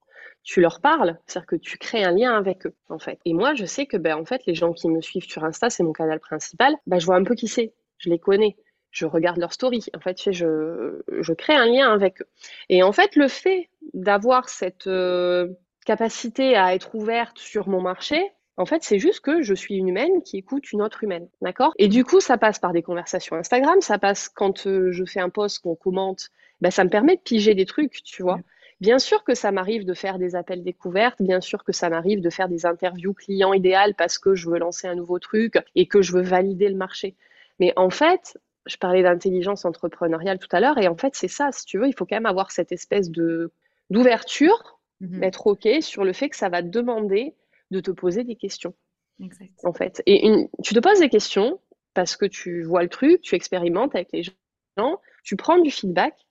[0.45, 3.19] Tu leur parles, c'est-à-dire que tu crées un lien avec eux en fait.
[3.25, 5.69] Et moi, je sais que ben en fait, les gens qui me suivent sur Insta,
[5.69, 6.75] c'est mon canal principal.
[6.87, 8.55] Ben, je vois un peu qui c'est, je les connais,
[8.91, 9.83] je regarde leur story.
[9.95, 12.27] En fait, je, je crée un lien avec eux.
[12.69, 15.49] Et en fait, le fait d'avoir cette euh,
[15.85, 18.23] capacité à être ouverte sur mon marché,
[18.57, 21.73] en fait, c'est juste que je suis une humaine qui écoute une autre humaine, d'accord?
[21.77, 25.19] Et du coup, ça passe par des conversations Instagram, ça passe quand euh, je fais
[25.19, 26.29] un post qu'on commente
[26.61, 28.39] bah, ça me permet de piger des trucs, tu vois?
[28.85, 32.21] Bien sûr que ça m'arrive de faire des appels découvertes, bien sûr que ça m'arrive
[32.21, 35.87] de faire des interviews clients idéales parce que je veux lancer un nouveau truc et
[35.87, 37.15] que je veux valider le marché.
[37.59, 41.51] Mais en fait, je parlais d'intelligence entrepreneuriale tout à l'heure et en fait, c'est ça,
[41.51, 43.51] si tu veux, il faut quand même avoir cette espèce de
[43.89, 47.33] d'ouverture, mmh d'être OK sur le fait que ça va te demander
[47.71, 48.75] de te poser des questions.
[49.19, 49.51] Exact.
[49.63, 51.59] En fait, et une, tu te poses des questions
[51.95, 56.24] parce que tu vois le truc, tu expérimentes avec les gens, tu prends du feedback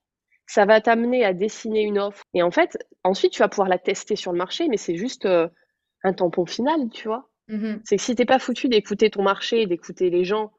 [0.47, 2.23] ça va t'amener à dessiner une offre.
[2.35, 5.27] Et en fait, ensuite, tu vas pouvoir la tester sur le marché, mais c'est juste
[5.27, 5.49] euh,
[6.03, 7.29] un tampon final, tu vois.
[7.49, 10.53] Mmh c'est que si t'es pas foutu d'écouter ton marché, d'écouter les gens,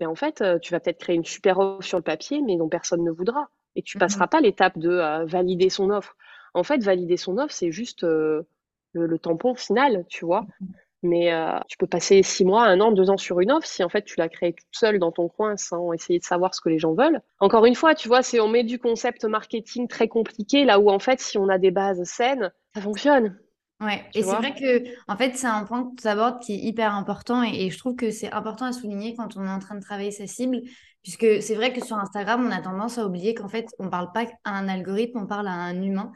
[0.00, 2.56] mais en fait, euh, tu vas peut-être créer une super offre sur le papier, mais
[2.56, 3.48] dont personne ne voudra.
[3.76, 6.16] Et tu mmh passeras pas l'étape de euh, valider son offre.
[6.54, 8.46] En fait, valider son offre, c'est juste le,
[8.92, 10.42] le, tampon final, tu vois.
[10.60, 10.66] Mmh
[11.02, 13.82] mais euh, tu peux passer six mois, un an, deux ans sur une offre si
[13.82, 16.60] en fait tu l'as créée toute seule dans ton coin sans essayer de savoir ce
[16.60, 17.20] que les gens veulent.
[17.40, 20.90] Encore une fois, tu vois, c'est on met du concept marketing très compliqué là où
[20.90, 23.36] en fait si on a des bases saines, ça fonctionne.
[23.80, 26.58] Ouais, et c'est vrai que en fait c'est un point que tu abordes qui est
[26.58, 29.74] hyper important et, je trouve que c'est important à souligner quand on est en train
[29.74, 30.60] de travailler sa cible,
[31.02, 34.12] puisque c'est vrai que sur Instagram on a tendance à oublier qu'en fait on parle
[34.12, 36.12] pas à un algorithme, on parle à un humain.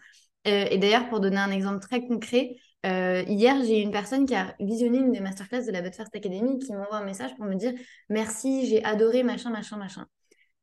[0.47, 4.35] Euh, et d'ailleurs pour donner un exemple très concret, euh, hier, j'ai une personne qui
[4.35, 7.47] a visionné une des masterclass de la But First Academy qui m'envoie un message pour
[7.47, 7.73] me dire
[8.09, 10.07] merci, j'ai adoré, machin, machin, machin.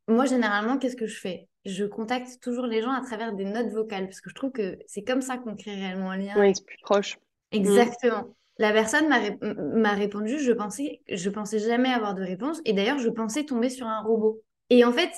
[0.08, 1.48] Moi, généralement, qu'est-ce que je fais?
[1.66, 4.78] Je contacte toujours les gens à travers des notes vocales parce que je trouve que
[4.86, 6.34] c'est comme ça qu'on crée réellement un lien.
[6.38, 7.18] Oui, c'est plus proche.
[7.52, 8.36] Exactement.
[8.60, 13.10] La personne m'a répondu, je pensais, je pensais jamais avoir de réponse et d'ailleurs, je
[13.10, 14.42] pensais tomber sur un robot.
[14.70, 15.12] Et en fait,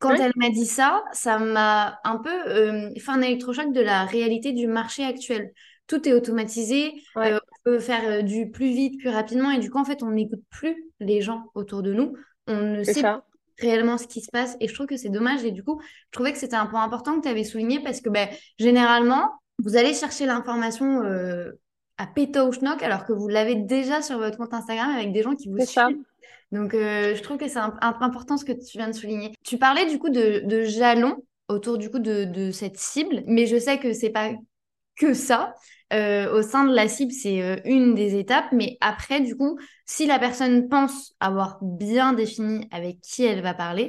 [0.00, 4.04] quand elle m'a dit ça, ça m'a un peu euh, fait un électrochoc de la
[4.04, 5.52] réalité du marché actuel
[5.88, 9.70] tout est automatisé, euh, on peut faire euh, du plus vite, plus rapidement, et du
[9.70, 12.14] coup, en fait, on n'écoute plus les gens autour de nous.
[12.46, 13.24] On ne sait pas
[13.58, 15.44] réellement ce qui se passe, et je trouve que c'est dommage.
[15.44, 18.00] Et du coup, je trouvais que c'était un point important que tu avais souligné, parce
[18.00, 21.50] que ben, généralement, vous allez chercher l'information euh,
[21.96, 25.22] à péta ou schnock, alors que vous l'avez déjà sur votre compte Instagram avec des
[25.22, 25.98] gens qui vous suivent.
[26.52, 29.32] Donc, je trouve que c'est important ce que tu viens de souligner.
[29.44, 31.16] Tu parlais du coup de, de jalons
[31.48, 34.30] autour du coup de, de, cette cible, mais je sais que c'est pas
[34.98, 35.54] que ça.
[35.92, 38.52] Euh, au sein de la cible, c'est euh, une des étapes.
[38.52, 43.54] Mais après, du coup, si la personne pense avoir bien défini avec qui elle va
[43.54, 43.86] parler,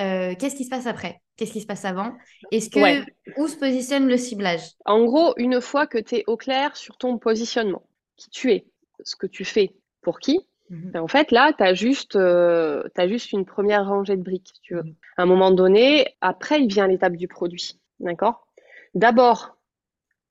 [0.00, 1.20] euh, qu'est-ce qui se passe après?
[1.36, 2.12] Qu'est-ce qui se passe avant?
[2.50, 4.72] Est-ce que où se positionne le ciblage?
[4.84, 7.82] En gros, une fois que tu es au clair sur ton positionnement,
[8.16, 8.66] qui tu es,
[9.04, 10.40] ce que tu fais, pour qui,
[10.70, 10.90] mhm.
[10.90, 14.74] ben, en fait, là, tu as, juste, as juste une première rangée de briques, tu
[14.74, 14.82] veux.
[14.82, 14.94] Mhm.
[15.16, 17.80] À un moment donné, après, il vient l'étape du produit.
[18.00, 18.48] D'accord?
[18.94, 19.57] D'abord,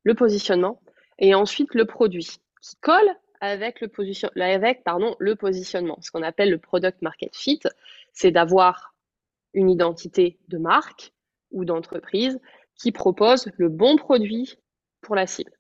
[0.07, 0.79] le positionnement
[1.19, 3.89] et ensuite le produit qui colle avec le,
[5.35, 5.97] positionnement.
[6.01, 7.59] Ce qu'on appelle le product market fit,
[8.13, 8.95] c'est d'avoir
[9.53, 11.11] une identité de marque
[11.51, 12.39] ou d'entreprise
[12.75, 14.57] qui propose le bon produit
[15.01, 15.51] pour la cible.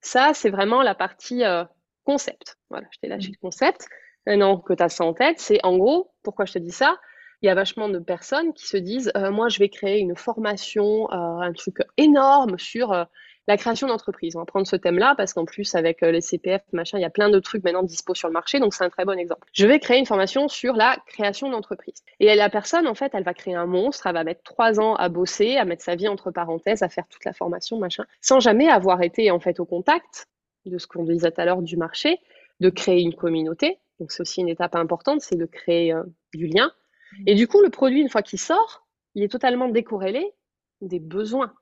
[0.00, 1.64] Ça, c'est vraiment la partie euh,
[2.04, 2.58] concept.
[2.70, 3.88] Voilà, je t'ai lâché le concept.
[4.26, 6.96] Maintenant que tu as ça en tête, c'est en gros, pourquoi je te dis ça?
[7.40, 10.14] Il y a vachement de personnes qui se disent, euh, moi, je vais créer une
[10.14, 12.92] formation, euh, un truc énorme sur
[13.48, 14.36] la création d'entreprise.
[14.36, 17.06] On va prendre ce thème-là parce qu'en plus, avec euh, les CPF, machin, il y
[17.06, 19.48] a plein de trucs maintenant dispo sur le marché, donc c'est un très bon exemple.
[19.52, 22.04] Je vais créer une formation sur la création d'entreprise.
[22.20, 24.94] Et la personne, en fait, elle va créer un monstre, elle va mettre trois ans
[24.94, 28.40] à bosser, à mettre sa vie entre parenthèses, à faire toute la formation, machin, sans
[28.40, 30.28] jamais avoir été, en fait, au contact
[30.64, 32.20] de ce qu'on disait tout à l'heure du marché,
[32.60, 33.78] de créer une communauté.
[33.98, 36.70] Donc, c'est aussi une étape importante, c'est de créer euh, du lien.
[37.12, 37.24] Mmh.
[37.26, 40.32] Et du coup, le produit, une fois qu'il sort, il est totalement décorrélé
[40.80, 41.52] des besoins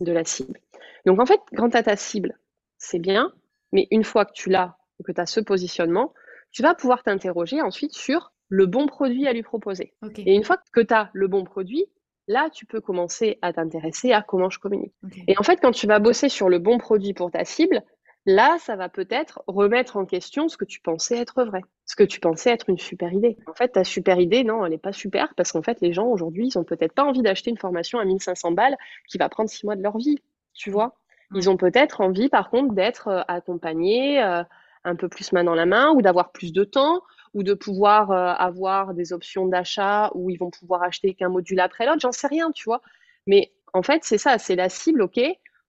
[0.00, 0.60] de la cible.
[1.06, 2.38] Donc, en fait, quand tu as ta cible,
[2.78, 3.32] c'est bien,
[3.72, 6.12] mais une fois que tu l'as, que tu as ce positionnement,
[6.50, 9.94] tu vas pouvoir t'interroger ensuite sur le bon produit à lui proposer.
[10.16, 11.86] Et une fois que tu as le bon produit,
[12.26, 14.94] là, tu peux commencer à t'intéresser à comment je communique.
[15.28, 17.82] Et en fait, quand tu vas bosser sur le bon produit pour ta cible,
[18.26, 22.04] là, ça va peut-être remettre en question ce que tu pensais être vrai, ce que
[22.04, 23.36] tu pensais être une super idée.
[23.46, 26.06] En fait, ta super idée, non, elle n'est pas super parce qu'en fait, les gens
[26.06, 28.76] aujourd'hui, ils ont peut-être pas envie d'acheter une formation à 1500 balles
[29.08, 30.18] qui va prendre six mois de leur vie,
[30.54, 30.94] tu vois.
[31.34, 34.42] Ils ont peut-être envie, par contre, d'être euh, accompagnés euh,
[34.84, 37.02] un peu plus main dans la main ou d'avoir plus de temps
[37.34, 41.60] ou de pouvoir euh, avoir des options d'achat où ils vont pouvoir acheter qu'un module
[41.60, 42.82] après l'autre, j'en sais rien, tu vois.
[43.26, 45.20] Mais en fait, c'est ça, c'est la cible, ok,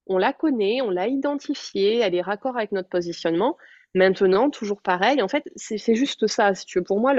[0.06, 3.56] on la connaît, on l'a identifiée, elle est raccord avec notre positionnement.
[3.94, 6.84] Maintenant, toujours pareil, en fait, c'est juste ça, si tu veux.
[6.84, 7.14] Pour moi,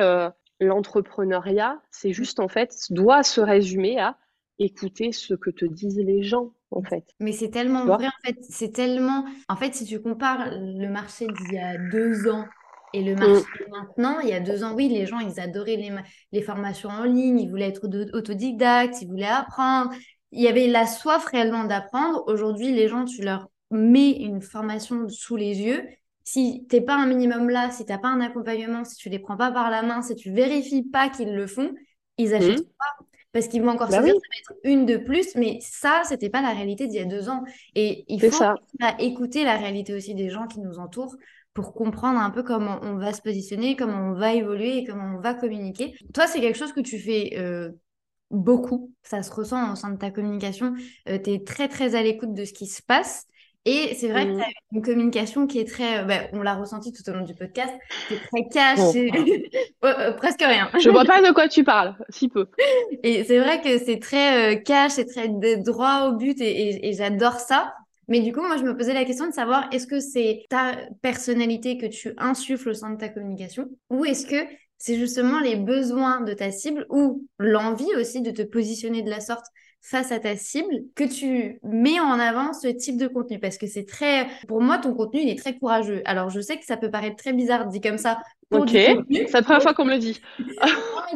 [0.59, 4.17] l'entrepreneuriat, c'est juste, en fait, doit se résumer à
[4.59, 7.05] écouter ce que te disent les gens, en fait.
[7.19, 9.25] Mais c'est tellement vrai, en fait, c'est tellement...
[9.49, 12.45] En fait, si tu compares le marché d'il y a deux ans
[12.93, 13.71] et le marché mm.
[13.71, 15.91] maintenant, il y a deux ans, oui, les gens, ils adoraient les,
[16.31, 19.91] les formations en ligne, ils voulaient être autodidactes, ils voulaient apprendre.
[20.33, 22.23] Il y avait la soif réellement d'apprendre.
[22.27, 25.83] Aujourd'hui, les gens, tu leur mets une formation sous les yeux.
[26.23, 29.09] Si tu n'es pas un minimum là, si tu n'as pas un accompagnement, si tu
[29.09, 31.73] les prends pas par la main, si tu vérifies pas qu'ils le font,
[32.17, 32.77] ils achètent mm.
[32.77, 35.57] pas parce qu'ils vont encore bah se dire ça va être une de plus, mais
[35.59, 37.43] ça, c'était pas la réalité d'il y a deux ans.
[37.73, 38.43] Et il faut
[38.99, 41.15] écouter la réalité aussi des gens qui nous entourent
[41.53, 45.15] pour comprendre un peu comment on va se positionner, comment on va évoluer et comment
[45.17, 45.95] on va communiquer.
[46.13, 47.71] Toi, c'est quelque chose que tu fais euh,
[48.33, 50.73] beaucoup, ça se ressent au sein de ta communication,
[51.07, 53.25] euh, tu es très très à l'écoute de ce qui se passe.
[53.65, 56.55] Et c'est vrai que tu as une communication qui est très, euh, bah, on l'a
[56.55, 57.73] ressenti tout au long du podcast,
[58.09, 58.79] qui est très cash,
[60.17, 60.69] presque rien.
[60.77, 62.47] Je vois pas de quoi tu parles, si peu.
[63.03, 67.73] Et c'est vrai que c'est très cash, c'est très droit au but et j'adore ça.
[68.07, 70.75] Mais du coup, moi, je me posais la question de savoir est-ce que c'est ta
[71.01, 74.45] personnalité que tu insuffles au sein de ta communication ou est-ce que
[74.83, 79.21] c'est justement les besoins de ta cible ou l'envie aussi de te positionner de la
[79.21, 79.45] sorte
[79.79, 83.39] face à ta cible que tu mets en avant ce type de contenu.
[83.39, 86.01] Parce que c'est très pour moi ton contenu il est très courageux.
[86.03, 88.19] Alors je sais que ça peut paraître très bizarre dit comme ça
[88.51, 90.21] ok c'est la première fois qu'on me le dit.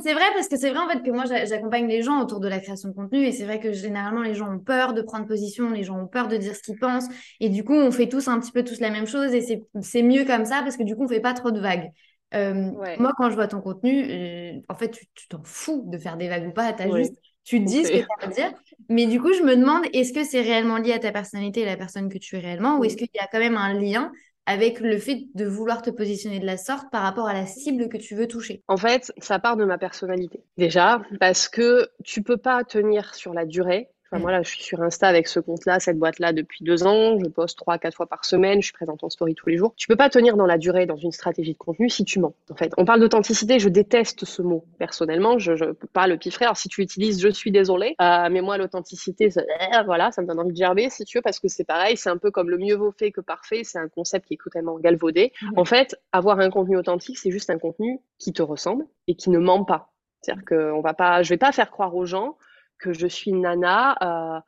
[0.02, 2.48] C'est vrai parce que c'est vrai en fait que moi j'accompagne les gens autour de
[2.48, 5.26] la création de contenu et c'est vrai que généralement les gens ont peur de prendre
[5.28, 7.10] position les gens ont peur de dire ce qu'ils pensent.
[7.42, 9.42] Et du coup on fait tous un petit peu tous la même chose et
[9.82, 11.92] c'est mieux comme ça parce que du coup on fait pas trop de vagues
[12.34, 16.18] euh, moi, quand je vois ton contenu, euh, en fait, tu t'en fous de faire
[16.18, 16.74] des vagues ou pas.
[16.78, 17.16] As juste
[17.48, 18.54] tu dis ce que tu à dire.
[18.90, 21.66] Mais du coup, je me demande, est-ce que c'est réellement lié à ta personnalité et
[21.66, 24.12] la personne que tu es réellement, ou est-ce qu'il y a quand même un lien
[24.46, 27.88] avec le fait de vouloir te positionner de la sorte par rapport à la cible
[27.88, 28.64] que tu veux toucher?
[28.68, 30.42] En fait, ça part de ma personnalité.
[30.58, 34.64] Déjà, parce que tu peux pas tenir sur la durée Enfin, moi, là, je suis
[34.64, 37.20] sur Insta avec ce compte-là, cette boîte-là depuis deux ans.
[37.20, 38.62] Je poste trois, quatre fois par semaine.
[38.62, 39.74] Je suis présente en story tous les jours.
[39.76, 42.34] Tu peux pas tenir dans la durée dans une stratégie de contenu si tu mens.
[42.50, 43.60] En fait, on parle d'authenticité.
[43.60, 45.40] Je déteste ce mot personnellement.
[45.40, 46.46] Je, je peux pas le piffrer.
[46.46, 47.96] Alors, si tu utilises, je suis désolée.
[48.02, 51.22] Euh, mais moi, l'authenticité, euh, voilà, ça me donne envie de gerber si tu veux,
[51.22, 51.98] parce que c'est pareil.
[51.98, 53.64] C'est un peu comme le mieux vaut fait que parfait.
[53.64, 55.34] C'est un concept qui est totalement galvaudé.
[55.58, 59.30] En fait, avoir un contenu authentique, c'est juste un contenu qui te ressemble et qui
[59.30, 59.92] ne ment pas.
[60.22, 62.38] C'est-à-dire qu'on va pas, je vais pas faire croire aux gens
[62.78, 64.40] que je suis une nana euh,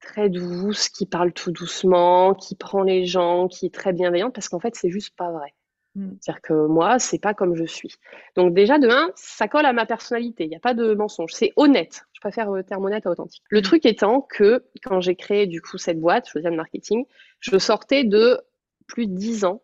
[0.00, 4.48] très douce, qui parle tout doucement, qui prend les gens, qui est très bienveillante, parce
[4.48, 5.54] qu'en fait, c'est juste pas vrai.
[5.94, 6.12] Mm.
[6.20, 7.94] C'est-à-dire que moi, c'est pas comme je suis.
[8.36, 10.44] Donc déjà, de un, ça colle à ma personnalité.
[10.44, 11.32] Il n'y a pas de mensonge.
[11.32, 12.02] C'est honnête.
[12.12, 13.42] Je préfère le terme honnête à authentique.
[13.50, 13.62] Le mm.
[13.62, 17.04] truc étant que quand j'ai créé du coup cette boîte, de Marketing,
[17.40, 18.40] je sortais de
[18.86, 19.62] plus de dix ans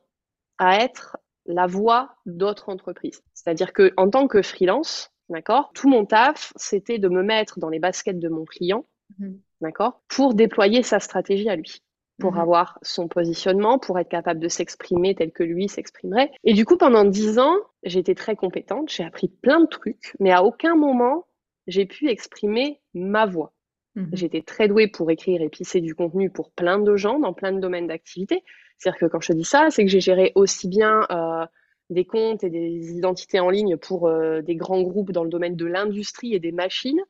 [0.58, 3.22] à être la voix d'autres entreprises.
[3.34, 5.70] C'est-à-dire que en tant que freelance, D'accord?
[5.74, 8.84] Tout mon taf, c'était de me mettre dans les baskets de mon client,
[9.18, 9.40] mhm.
[9.60, 10.02] d'accord?
[10.08, 11.82] Pour déployer sa stratégie à lui,
[12.18, 12.40] pour mhm.
[12.40, 16.30] avoir son positionnement, pour être capable de s'exprimer tel que lui s'exprimerait.
[16.44, 20.14] Et du coup, pendant dix ans, j'ai été très compétente, j'ai appris plein de trucs,
[20.20, 21.26] mais à aucun moment,
[21.66, 23.54] j'ai pu exprimer ma voix.
[23.94, 24.10] Mhm.
[24.12, 27.52] J'étais très douée pour écrire et pisser du contenu pour plein de gens dans plein
[27.52, 28.44] de domaines d'activité.
[28.78, 31.46] C'est-à-dire que quand je dis ça, c'est que j'ai géré aussi bien euh,
[31.94, 35.56] des comptes et des identités en ligne pour euh, des grands groupes dans le domaine
[35.56, 37.00] de l'industrie et des machines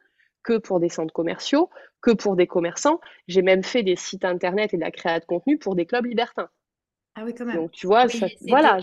[0.45, 1.71] que pour des centres commerciaux,
[2.03, 3.01] que pour des commerçants.
[3.27, 6.05] J'ai même fait des sites internet et de la création de contenu pour des clubs
[6.05, 6.49] libertins.
[7.17, 7.57] Ah oui, quand même.
[7.57, 8.07] Donc tu vois,
[8.47, 8.81] voilà,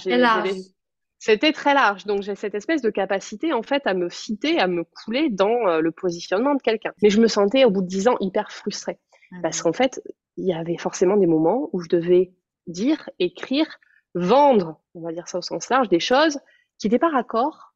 [1.20, 2.06] c'était très large.
[2.06, 5.68] Donc j'ai cette espèce de capacité en fait à me citer, à me couler dans
[5.68, 6.94] euh, le positionnement de quelqu'un.
[7.04, 8.98] Mais je me sentais au bout de dix ans hyper frustrée.
[9.32, 10.02] Ah parce qu'en fait,
[10.38, 12.34] il y avait forcément des moments où je devais
[12.68, 13.80] dire, écrire,
[14.14, 16.40] vendre, on va dire ça au sens large, des choses
[16.80, 17.74] qui n'étaient pas raccord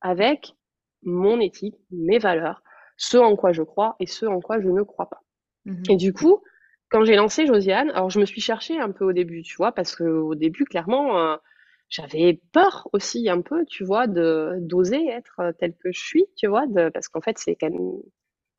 [0.00, 0.54] avec
[1.02, 2.62] mon éthique, mes valeurs,
[2.96, 5.22] ce en quoi je crois et ce en quoi je ne crois pas.
[5.66, 6.42] Mmh et du coup,
[6.90, 9.72] quand j'ai lancé Josiane, alors je me suis cherchée un peu au début, tu vois,
[9.72, 11.36] parce qu'au début, clairement, euh,
[11.88, 16.46] j'avais peur aussi un peu, tu vois, de d'oser être telle que je suis, tu
[16.46, 17.92] vois, de, parce qu'en fait, c'est quand même.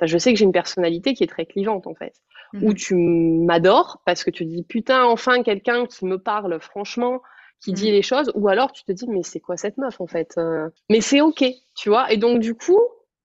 [0.01, 2.13] Je sais que j'ai une personnalité qui est très clivante, en fait.
[2.53, 7.21] Où mmh tu m'adores parce que tu dis putain, enfin quelqu'un qui me parle franchement,
[7.59, 7.93] qui dit mmh.
[7.93, 10.69] les choses, ou alors tu te dis mais c'est quoi cette meuf en fait euh?
[10.89, 11.43] Mais c'est ok,
[11.75, 12.11] tu vois?
[12.13, 12.79] Et donc du coup,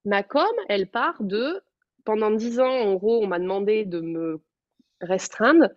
[0.04, 1.62] ma com, elle part de
[2.04, 4.40] pendant dix ans, en gros, on m'a demandé de me
[5.00, 5.68] restreindre.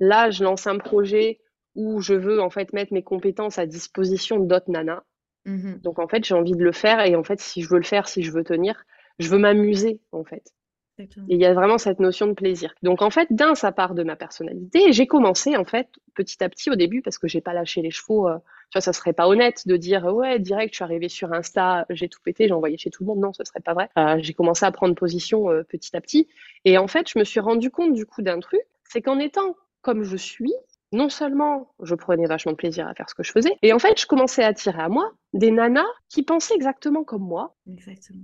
[0.00, 1.40] Là, je lance un projet
[1.74, 5.02] où je veux en fait mettre mes compétences à disposition d'autres nanas.
[5.44, 7.78] Mmh Donc en fait, j'ai envie de le faire et en fait, si je veux
[7.78, 8.84] le faire, si je veux tenir,
[9.18, 10.52] je veux m'amuser en fait.
[10.98, 12.74] Et il y a vraiment cette notion de plaisir.
[12.82, 14.92] Donc en fait, d'un, ça part de ma personnalité.
[14.92, 17.90] J'ai commencé en fait petit à petit au début parce que j'ai pas lâché les
[17.90, 18.28] chevaux.
[18.28, 18.38] Euh,
[18.70, 21.84] tu vois, ça serait pas honnête de dire ouais direct, je suis arrivée sur Insta,
[21.90, 23.20] j'ai tout pété, j'ai envoyé chez tout le monde.
[23.20, 23.90] Non, ce serait pas vrai.
[23.98, 26.28] Euh, j'ai commencé à prendre position euh, petit à petit.
[26.64, 29.54] Et en fait, je me suis rendu compte du coup d'un truc, c'est qu'en étant
[29.82, 30.52] comme je suis,
[30.92, 33.78] non seulement je prenais vachement de plaisir à faire ce que je faisais, et en
[33.78, 37.54] fait, je commençais à attirer à moi des nanas qui pensaient exactement comme moi.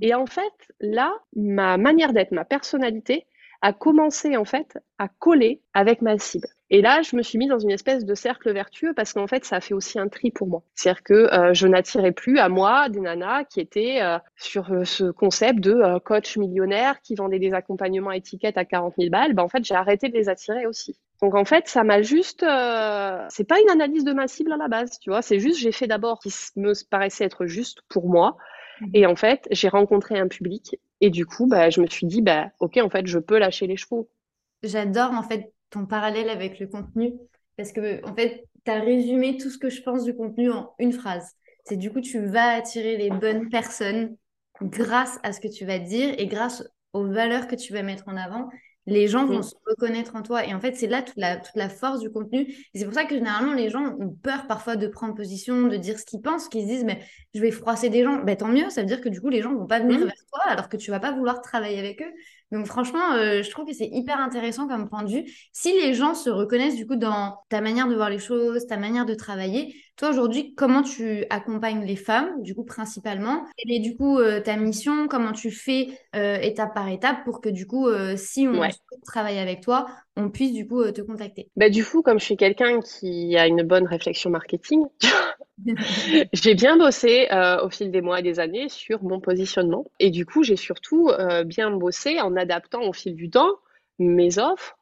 [0.00, 3.26] Et en fait, là, ma manière d'être, ma personnalité
[3.62, 6.48] a commencé en fait à coller avec ma cible.
[6.68, 9.44] Et là, je me suis mise dans une espèce de cercle vertueux parce qu'en fait,
[9.44, 10.62] ça a fait aussi un tri pour moi.
[10.74, 14.84] C'est-à-dire que euh, je n'attirais plus à moi des nanas qui étaient euh, sur euh,
[14.84, 19.34] ce concept de coach millionnaire qui vendait des accompagnements étiquettes à 40 000 balles.
[19.34, 20.98] Ben, en fait, j'ai arrêté de les attirer aussi.
[21.22, 24.66] Donc en fait, ça m'a juste, c'est pas une analyse de ma cible à la
[24.66, 25.22] base, tu vois.
[25.22, 28.36] C'est juste, j'ai fait d'abord ce qui me paraissait être juste pour moi.
[28.80, 28.86] Mmh.
[28.94, 32.22] Et en fait, j'ai rencontré un public et du coup, bah, je me suis dit,
[32.22, 34.10] bah, ok, en fait, je peux lâcher les chevaux.
[34.64, 37.14] J'adore en fait ton parallèle avec le contenu
[37.56, 40.74] parce que en fait, tu as résumé tout ce que je pense du contenu en
[40.80, 41.32] une phrase.
[41.64, 44.16] C'est du coup, tu vas attirer les bonnes personnes
[44.60, 48.08] grâce à ce que tu vas dire et grâce aux valeurs que tu vas mettre
[48.08, 48.48] en avant
[48.86, 50.44] les gens vont se reconnaître en toi.
[50.46, 52.40] Et en fait, c'est là toute la, toute la force du contenu.
[52.74, 55.76] Et c'est pour ça que généralement, les gens ont peur parfois de prendre position, de
[55.76, 57.00] dire ce qu'ils pensent, qu'ils se disent, mais
[57.34, 58.22] je vais froisser des gens.
[58.22, 60.04] Ben, tant mieux, ça veut dire que du coup, les gens vont pas venir mmh.
[60.04, 62.12] vers toi alors que tu vas pas vouloir travailler avec eux.
[62.50, 65.24] Donc franchement, euh, je trouve que c'est hyper intéressant comme point de vue.
[65.52, 68.76] Si les gens se reconnaissent du coup dans ta manière de voir les choses, ta
[68.76, 73.44] manière de travailler, toi aujourd'hui, comment tu accompagnes les femmes, du coup principalement?
[73.56, 75.06] Quelle est du coup euh, ta mission?
[75.08, 78.60] Comment tu fais euh, étape par étape pour que du coup, si on
[79.04, 81.50] travaille avec toi, on puisse du coup te contacter?
[81.56, 84.84] Bah, Du coup, comme je suis quelqu'un qui a une bonne réflexion marketing,
[86.32, 89.84] j'ai bien bossé euh, au fil des mois et des années sur mon positionnement.
[89.98, 93.50] Et du coup, j'ai surtout euh, bien bossé en adaptant au fil du temps
[93.98, 94.76] mes offres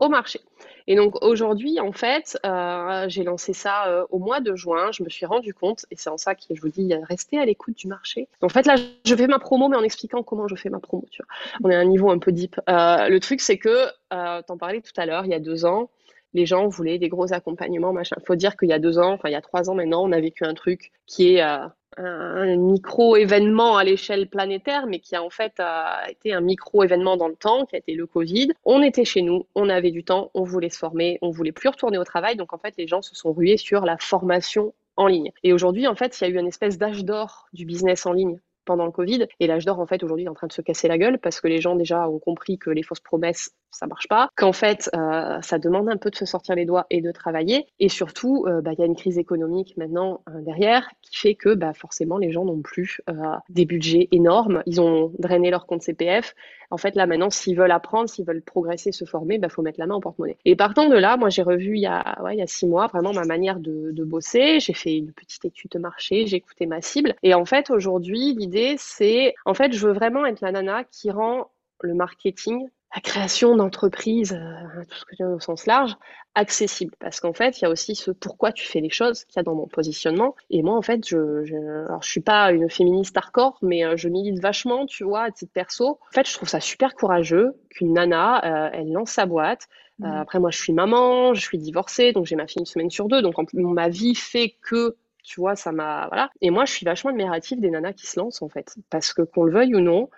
[0.00, 0.40] au marché.
[0.86, 4.90] Et donc aujourd'hui, en fait, euh, j'ai lancé ça au mois de juin.
[4.92, 7.44] Je me suis rendu compte, et c'est en ça que je vous dis, restez à
[7.44, 8.28] l'écoute du marché.
[8.42, 11.06] En fait, là, je fais ma promo, mais en expliquant comment je fais ma promo.
[11.10, 11.60] Tu vois.
[11.64, 12.60] On est à un niveau un peu deep.
[12.66, 15.88] le truc, c'est que, t'en parlais tout à l'heure, il y a deux ans,
[16.34, 18.16] les gens voulaient des gros accompagnements, machin.
[18.26, 20.12] Faut dire qu'il y a deux ans, enfin il y a trois ans maintenant, on
[20.12, 21.66] a vécu un truc qui est euh,
[21.98, 27.28] un micro-événement à l'échelle planétaire, mais qui a en fait a été un micro-événement dans
[27.28, 28.52] le temps, qui a été le Covid.
[28.64, 31.68] On était chez nous, on avait du temps, on voulait se former, on voulait plus
[31.68, 35.06] retourner au travail, donc en fait les gens se sont rués sur la formation en
[35.06, 35.32] ligne.
[35.42, 38.12] Et aujourd'hui, en fait, il y a eu une espèce d'âge d'or du business en
[38.12, 39.26] ligne pendant le Covid.
[39.40, 41.40] Et l'âge d'or, en fait, aujourd'hui, est en train de se casser la gueule parce
[41.40, 44.90] que les gens déjà ont compris que les fausses promesses, ça marche pas, qu'en fait,
[44.94, 47.66] euh, ça demande un peu de se sortir les doigts et de travailler.
[47.80, 51.34] Et surtout, euh, bah, il y a une crise économique maintenant euh, derrière qui fait
[51.34, 53.00] que bah, forcément, les gens n'ont plus
[53.48, 54.62] des budgets énormes.
[54.66, 56.34] Ils ont drainé leur compte CPF.
[56.70, 59.62] En fait, là, maintenant, s'ils veulent apprendre, s'ils veulent progresser, se former, il bah, faut
[59.62, 60.38] mettre la main en porte-monnaie.
[60.44, 62.66] Et partant de là, moi, j'ai revu il y, a, ouais, il y a six
[62.66, 64.60] mois vraiment ma manière de, de bosser.
[64.60, 67.14] J'ai fait une petite étude de marché, j'ai écouté ma cible.
[67.22, 71.10] Et en fait, aujourd'hui, l'idée, c'est, en fait, je veux vraiment être la nana qui
[71.10, 75.96] rend le marketing la création d'entreprises, euh, tout ce que tu veux au sens large,
[76.34, 76.94] accessible.
[76.98, 79.40] Parce qu'en fait, il y a aussi ce pourquoi tu fais les choses qu'il y
[79.40, 80.34] a dans mon positionnement.
[80.50, 83.96] Et moi, en fait, je, je, alors, je suis pas une féministe hardcore, mais euh,
[83.96, 85.98] je milite vachement, tu vois, à titre perso.
[86.10, 89.68] En fait, je trouve ça super courageux qu'une nana, euh, elle lance sa boîte.
[89.98, 90.06] Mmh.
[90.06, 93.08] après, moi, je suis maman, je suis divorcée, donc j'ai ma fille une semaine sur
[93.08, 93.22] deux.
[93.22, 96.08] Donc, en, ma vie fait que tu vois, ça m'a.
[96.08, 96.30] Voilà.
[96.40, 98.74] Et moi, je suis vachement admirative des nanas qui se lancent, en fait.
[98.90, 100.10] Parce que qu'on le veuille ou non,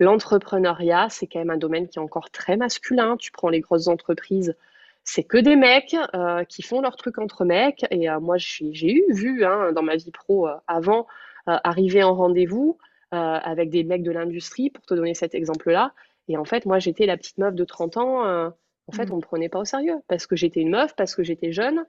[0.00, 3.16] L'entrepreneuriat, c'est quand même un domaine qui est encore très masculin.
[3.16, 4.56] Tu prends les grosses entreprises,
[5.04, 7.86] c'est que des mecs euh, qui font leur truc entre mecs.
[7.90, 11.06] Et euh, moi, j'ai eu vu hein, dans ma vie pro euh, avant
[11.46, 12.78] arriver en rendez-vous
[13.10, 15.92] avec des mecs de l'industrie, pour te donner cet exemple-là.
[16.26, 19.10] Et en fait, moi, j'étais la petite meuf de 30 ans En fait, mmh.
[19.10, 21.52] on ne me prenait pas au sérieux parce que j'étais une meuf, parce que j'étais
[21.52, 21.84] jeune.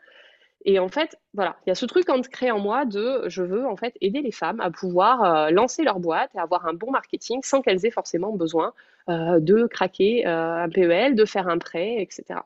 [0.67, 3.67] Et en fait, voilà, il y a ce truc ancré en moi de je veux
[3.67, 6.89] en fait aider les femmes à pouvoir euh, lancer leur boîte et avoir un bon
[6.89, 8.73] marketing sans qu'elles aient forcément besoin
[9.07, 12.39] euh, de craquer euh, un PEL, de faire un prêt, etc.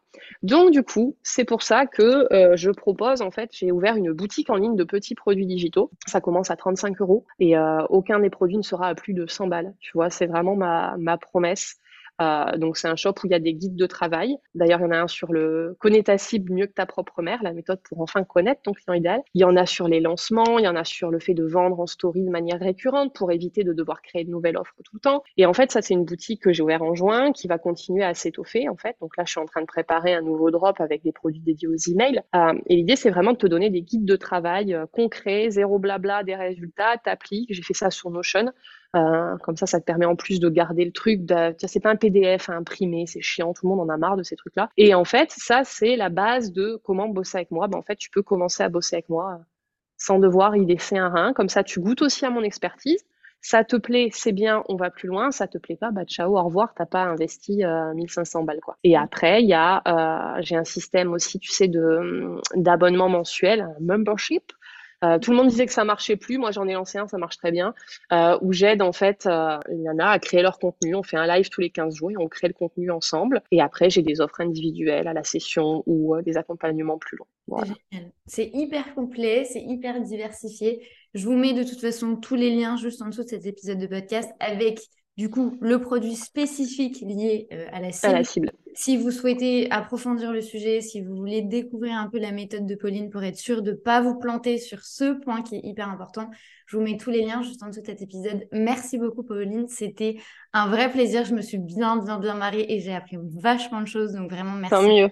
[0.44, 4.50] Donc du coup, c'est pour ça que je propose en fait, j'ai ouvert une boutique
[4.50, 5.90] en ligne de petits produits digitaux.
[6.06, 7.56] Ça commence à 35 euros et
[7.90, 9.74] aucun des produits ne sera à plus de 100 balles.
[9.80, 11.78] Tu vois, c'est vraiment ma, ma promesse.
[12.22, 14.38] Euh, donc c'est un shop où il y a des guides de travail.
[14.56, 17.22] D'ailleurs, il y en a un sur le connais ta cible mieux que ta propre
[17.22, 19.22] mère, la méthode pour enfin connaître ton client idéal.
[19.34, 21.46] Il y en a sur les lancements, il y en a sur le fait de
[21.46, 24.96] vendre en story de manière récurrente pour éviter de devoir créer de nouvelles offres tout
[24.96, 25.24] le temps.
[25.38, 28.04] Et en fait, ça c'est une boutique que j'ai ouverte en juin qui va continuer
[28.04, 28.96] à s'étoffer en fait.
[29.02, 31.68] Donc là, je suis en train de préparer un nouveau drop avec des produits dédiés
[31.68, 32.22] aux emails.
[32.36, 35.80] Euh, et l'idée c'est vraiment de te donner des guides de travail euh, concrets, zéro
[35.80, 37.54] blabla, des résultats, t'appliques.
[37.54, 38.52] J'ai fait ça sur Notion.
[38.96, 41.22] Euh, comme ça, ça te permet en plus de garder le truc.
[41.60, 44.24] C'est pas un PDF à imprimer, c'est chiant, tout le monde en a marre de
[44.24, 44.70] ces trucs-là.
[44.78, 47.68] Et en fait, ça, c'est la base de comment bosser avec moi.
[47.68, 49.44] Ben, en fait, tu peux commencer à bosser avec moi euh,
[49.98, 51.34] sans devoir y laisser un rein.
[51.34, 53.04] Comme ça, tu goûtes aussi à mon expertise.
[53.42, 55.32] Ça te plaît, c'est bien, on va plus loin.
[55.32, 57.64] Ça te plaît pas, bah ciao, au revoir, t'as pas investi
[57.96, 58.78] 1500 euh, balles quoi.
[58.84, 63.62] Et après, il y a, euh, j'ai un système aussi, tu sais, de d'abonnement mensuel,
[63.62, 64.52] un membership,
[65.04, 66.38] euh, tout le monde disait que ça marchait plus.
[66.38, 67.74] Moi, j'en ai lancé un, ça marche très bien.
[68.12, 70.95] Euh, où j'aide en fait, euh, il y en a à créer leur contenu.
[70.95, 73.41] On fait un live tous les 15 jours et on crée le contenu ensemble.
[73.52, 77.64] Et après, j'ai des offres individuelles à la session ou des accompagnements plus longs.
[78.28, 80.88] C'est hyper complet, c'est hyper diversifié.
[81.14, 83.80] Je vous mets de toute façon tous les liens juste en dessous de cet épisode
[83.80, 84.80] de podcast avec
[85.18, 88.14] du coup le produit spécifique lié à la cible.
[88.14, 88.51] À la cible.
[88.76, 92.76] Si vous souhaitez approfondir le sujet, si vous voulez découvrir un peu la méthode de
[92.76, 95.89] Pauline pour être sûr de ne pas vous planter sur ce point qui est hyper
[95.89, 96.30] important,
[96.68, 98.47] je vous mets tous les liens juste en dessous de cet épisode.
[98.51, 100.18] Merci beaucoup Pauline, c'était
[100.53, 101.26] un vrai plaisir.
[101.26, 104.14] Je me suis bien, bien, bien mariée et j'ai appris vachement de choses.
[104.14, 104.70] Donc vraiment, merci.
[104.70, 105.10] Tant mieux.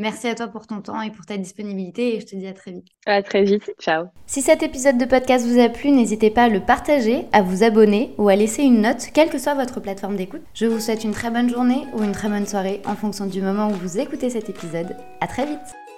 [0.00, 2.54] Merci à toi pour ton temps et pour ta disponibilité et je te dis à
[2.54, 2.86] très vite.
[3.04, 4.06] À très vite, ciao.
[4.26, 7.64] Si cet épisode de podcast vous a plu, n'hésitez pas à le partager, à vous
[7.64, 10.40] abonner ou à laisser une note, quelle que soit votre plateforme d'écoute.
[10.54, 13.42] Je vous souhaite une très bonne journée ou une très bonne soirée en fonction du
[13.42, 14.96] moment où vous écoutez cet épisode.
[15.20, 15.89] À très vite.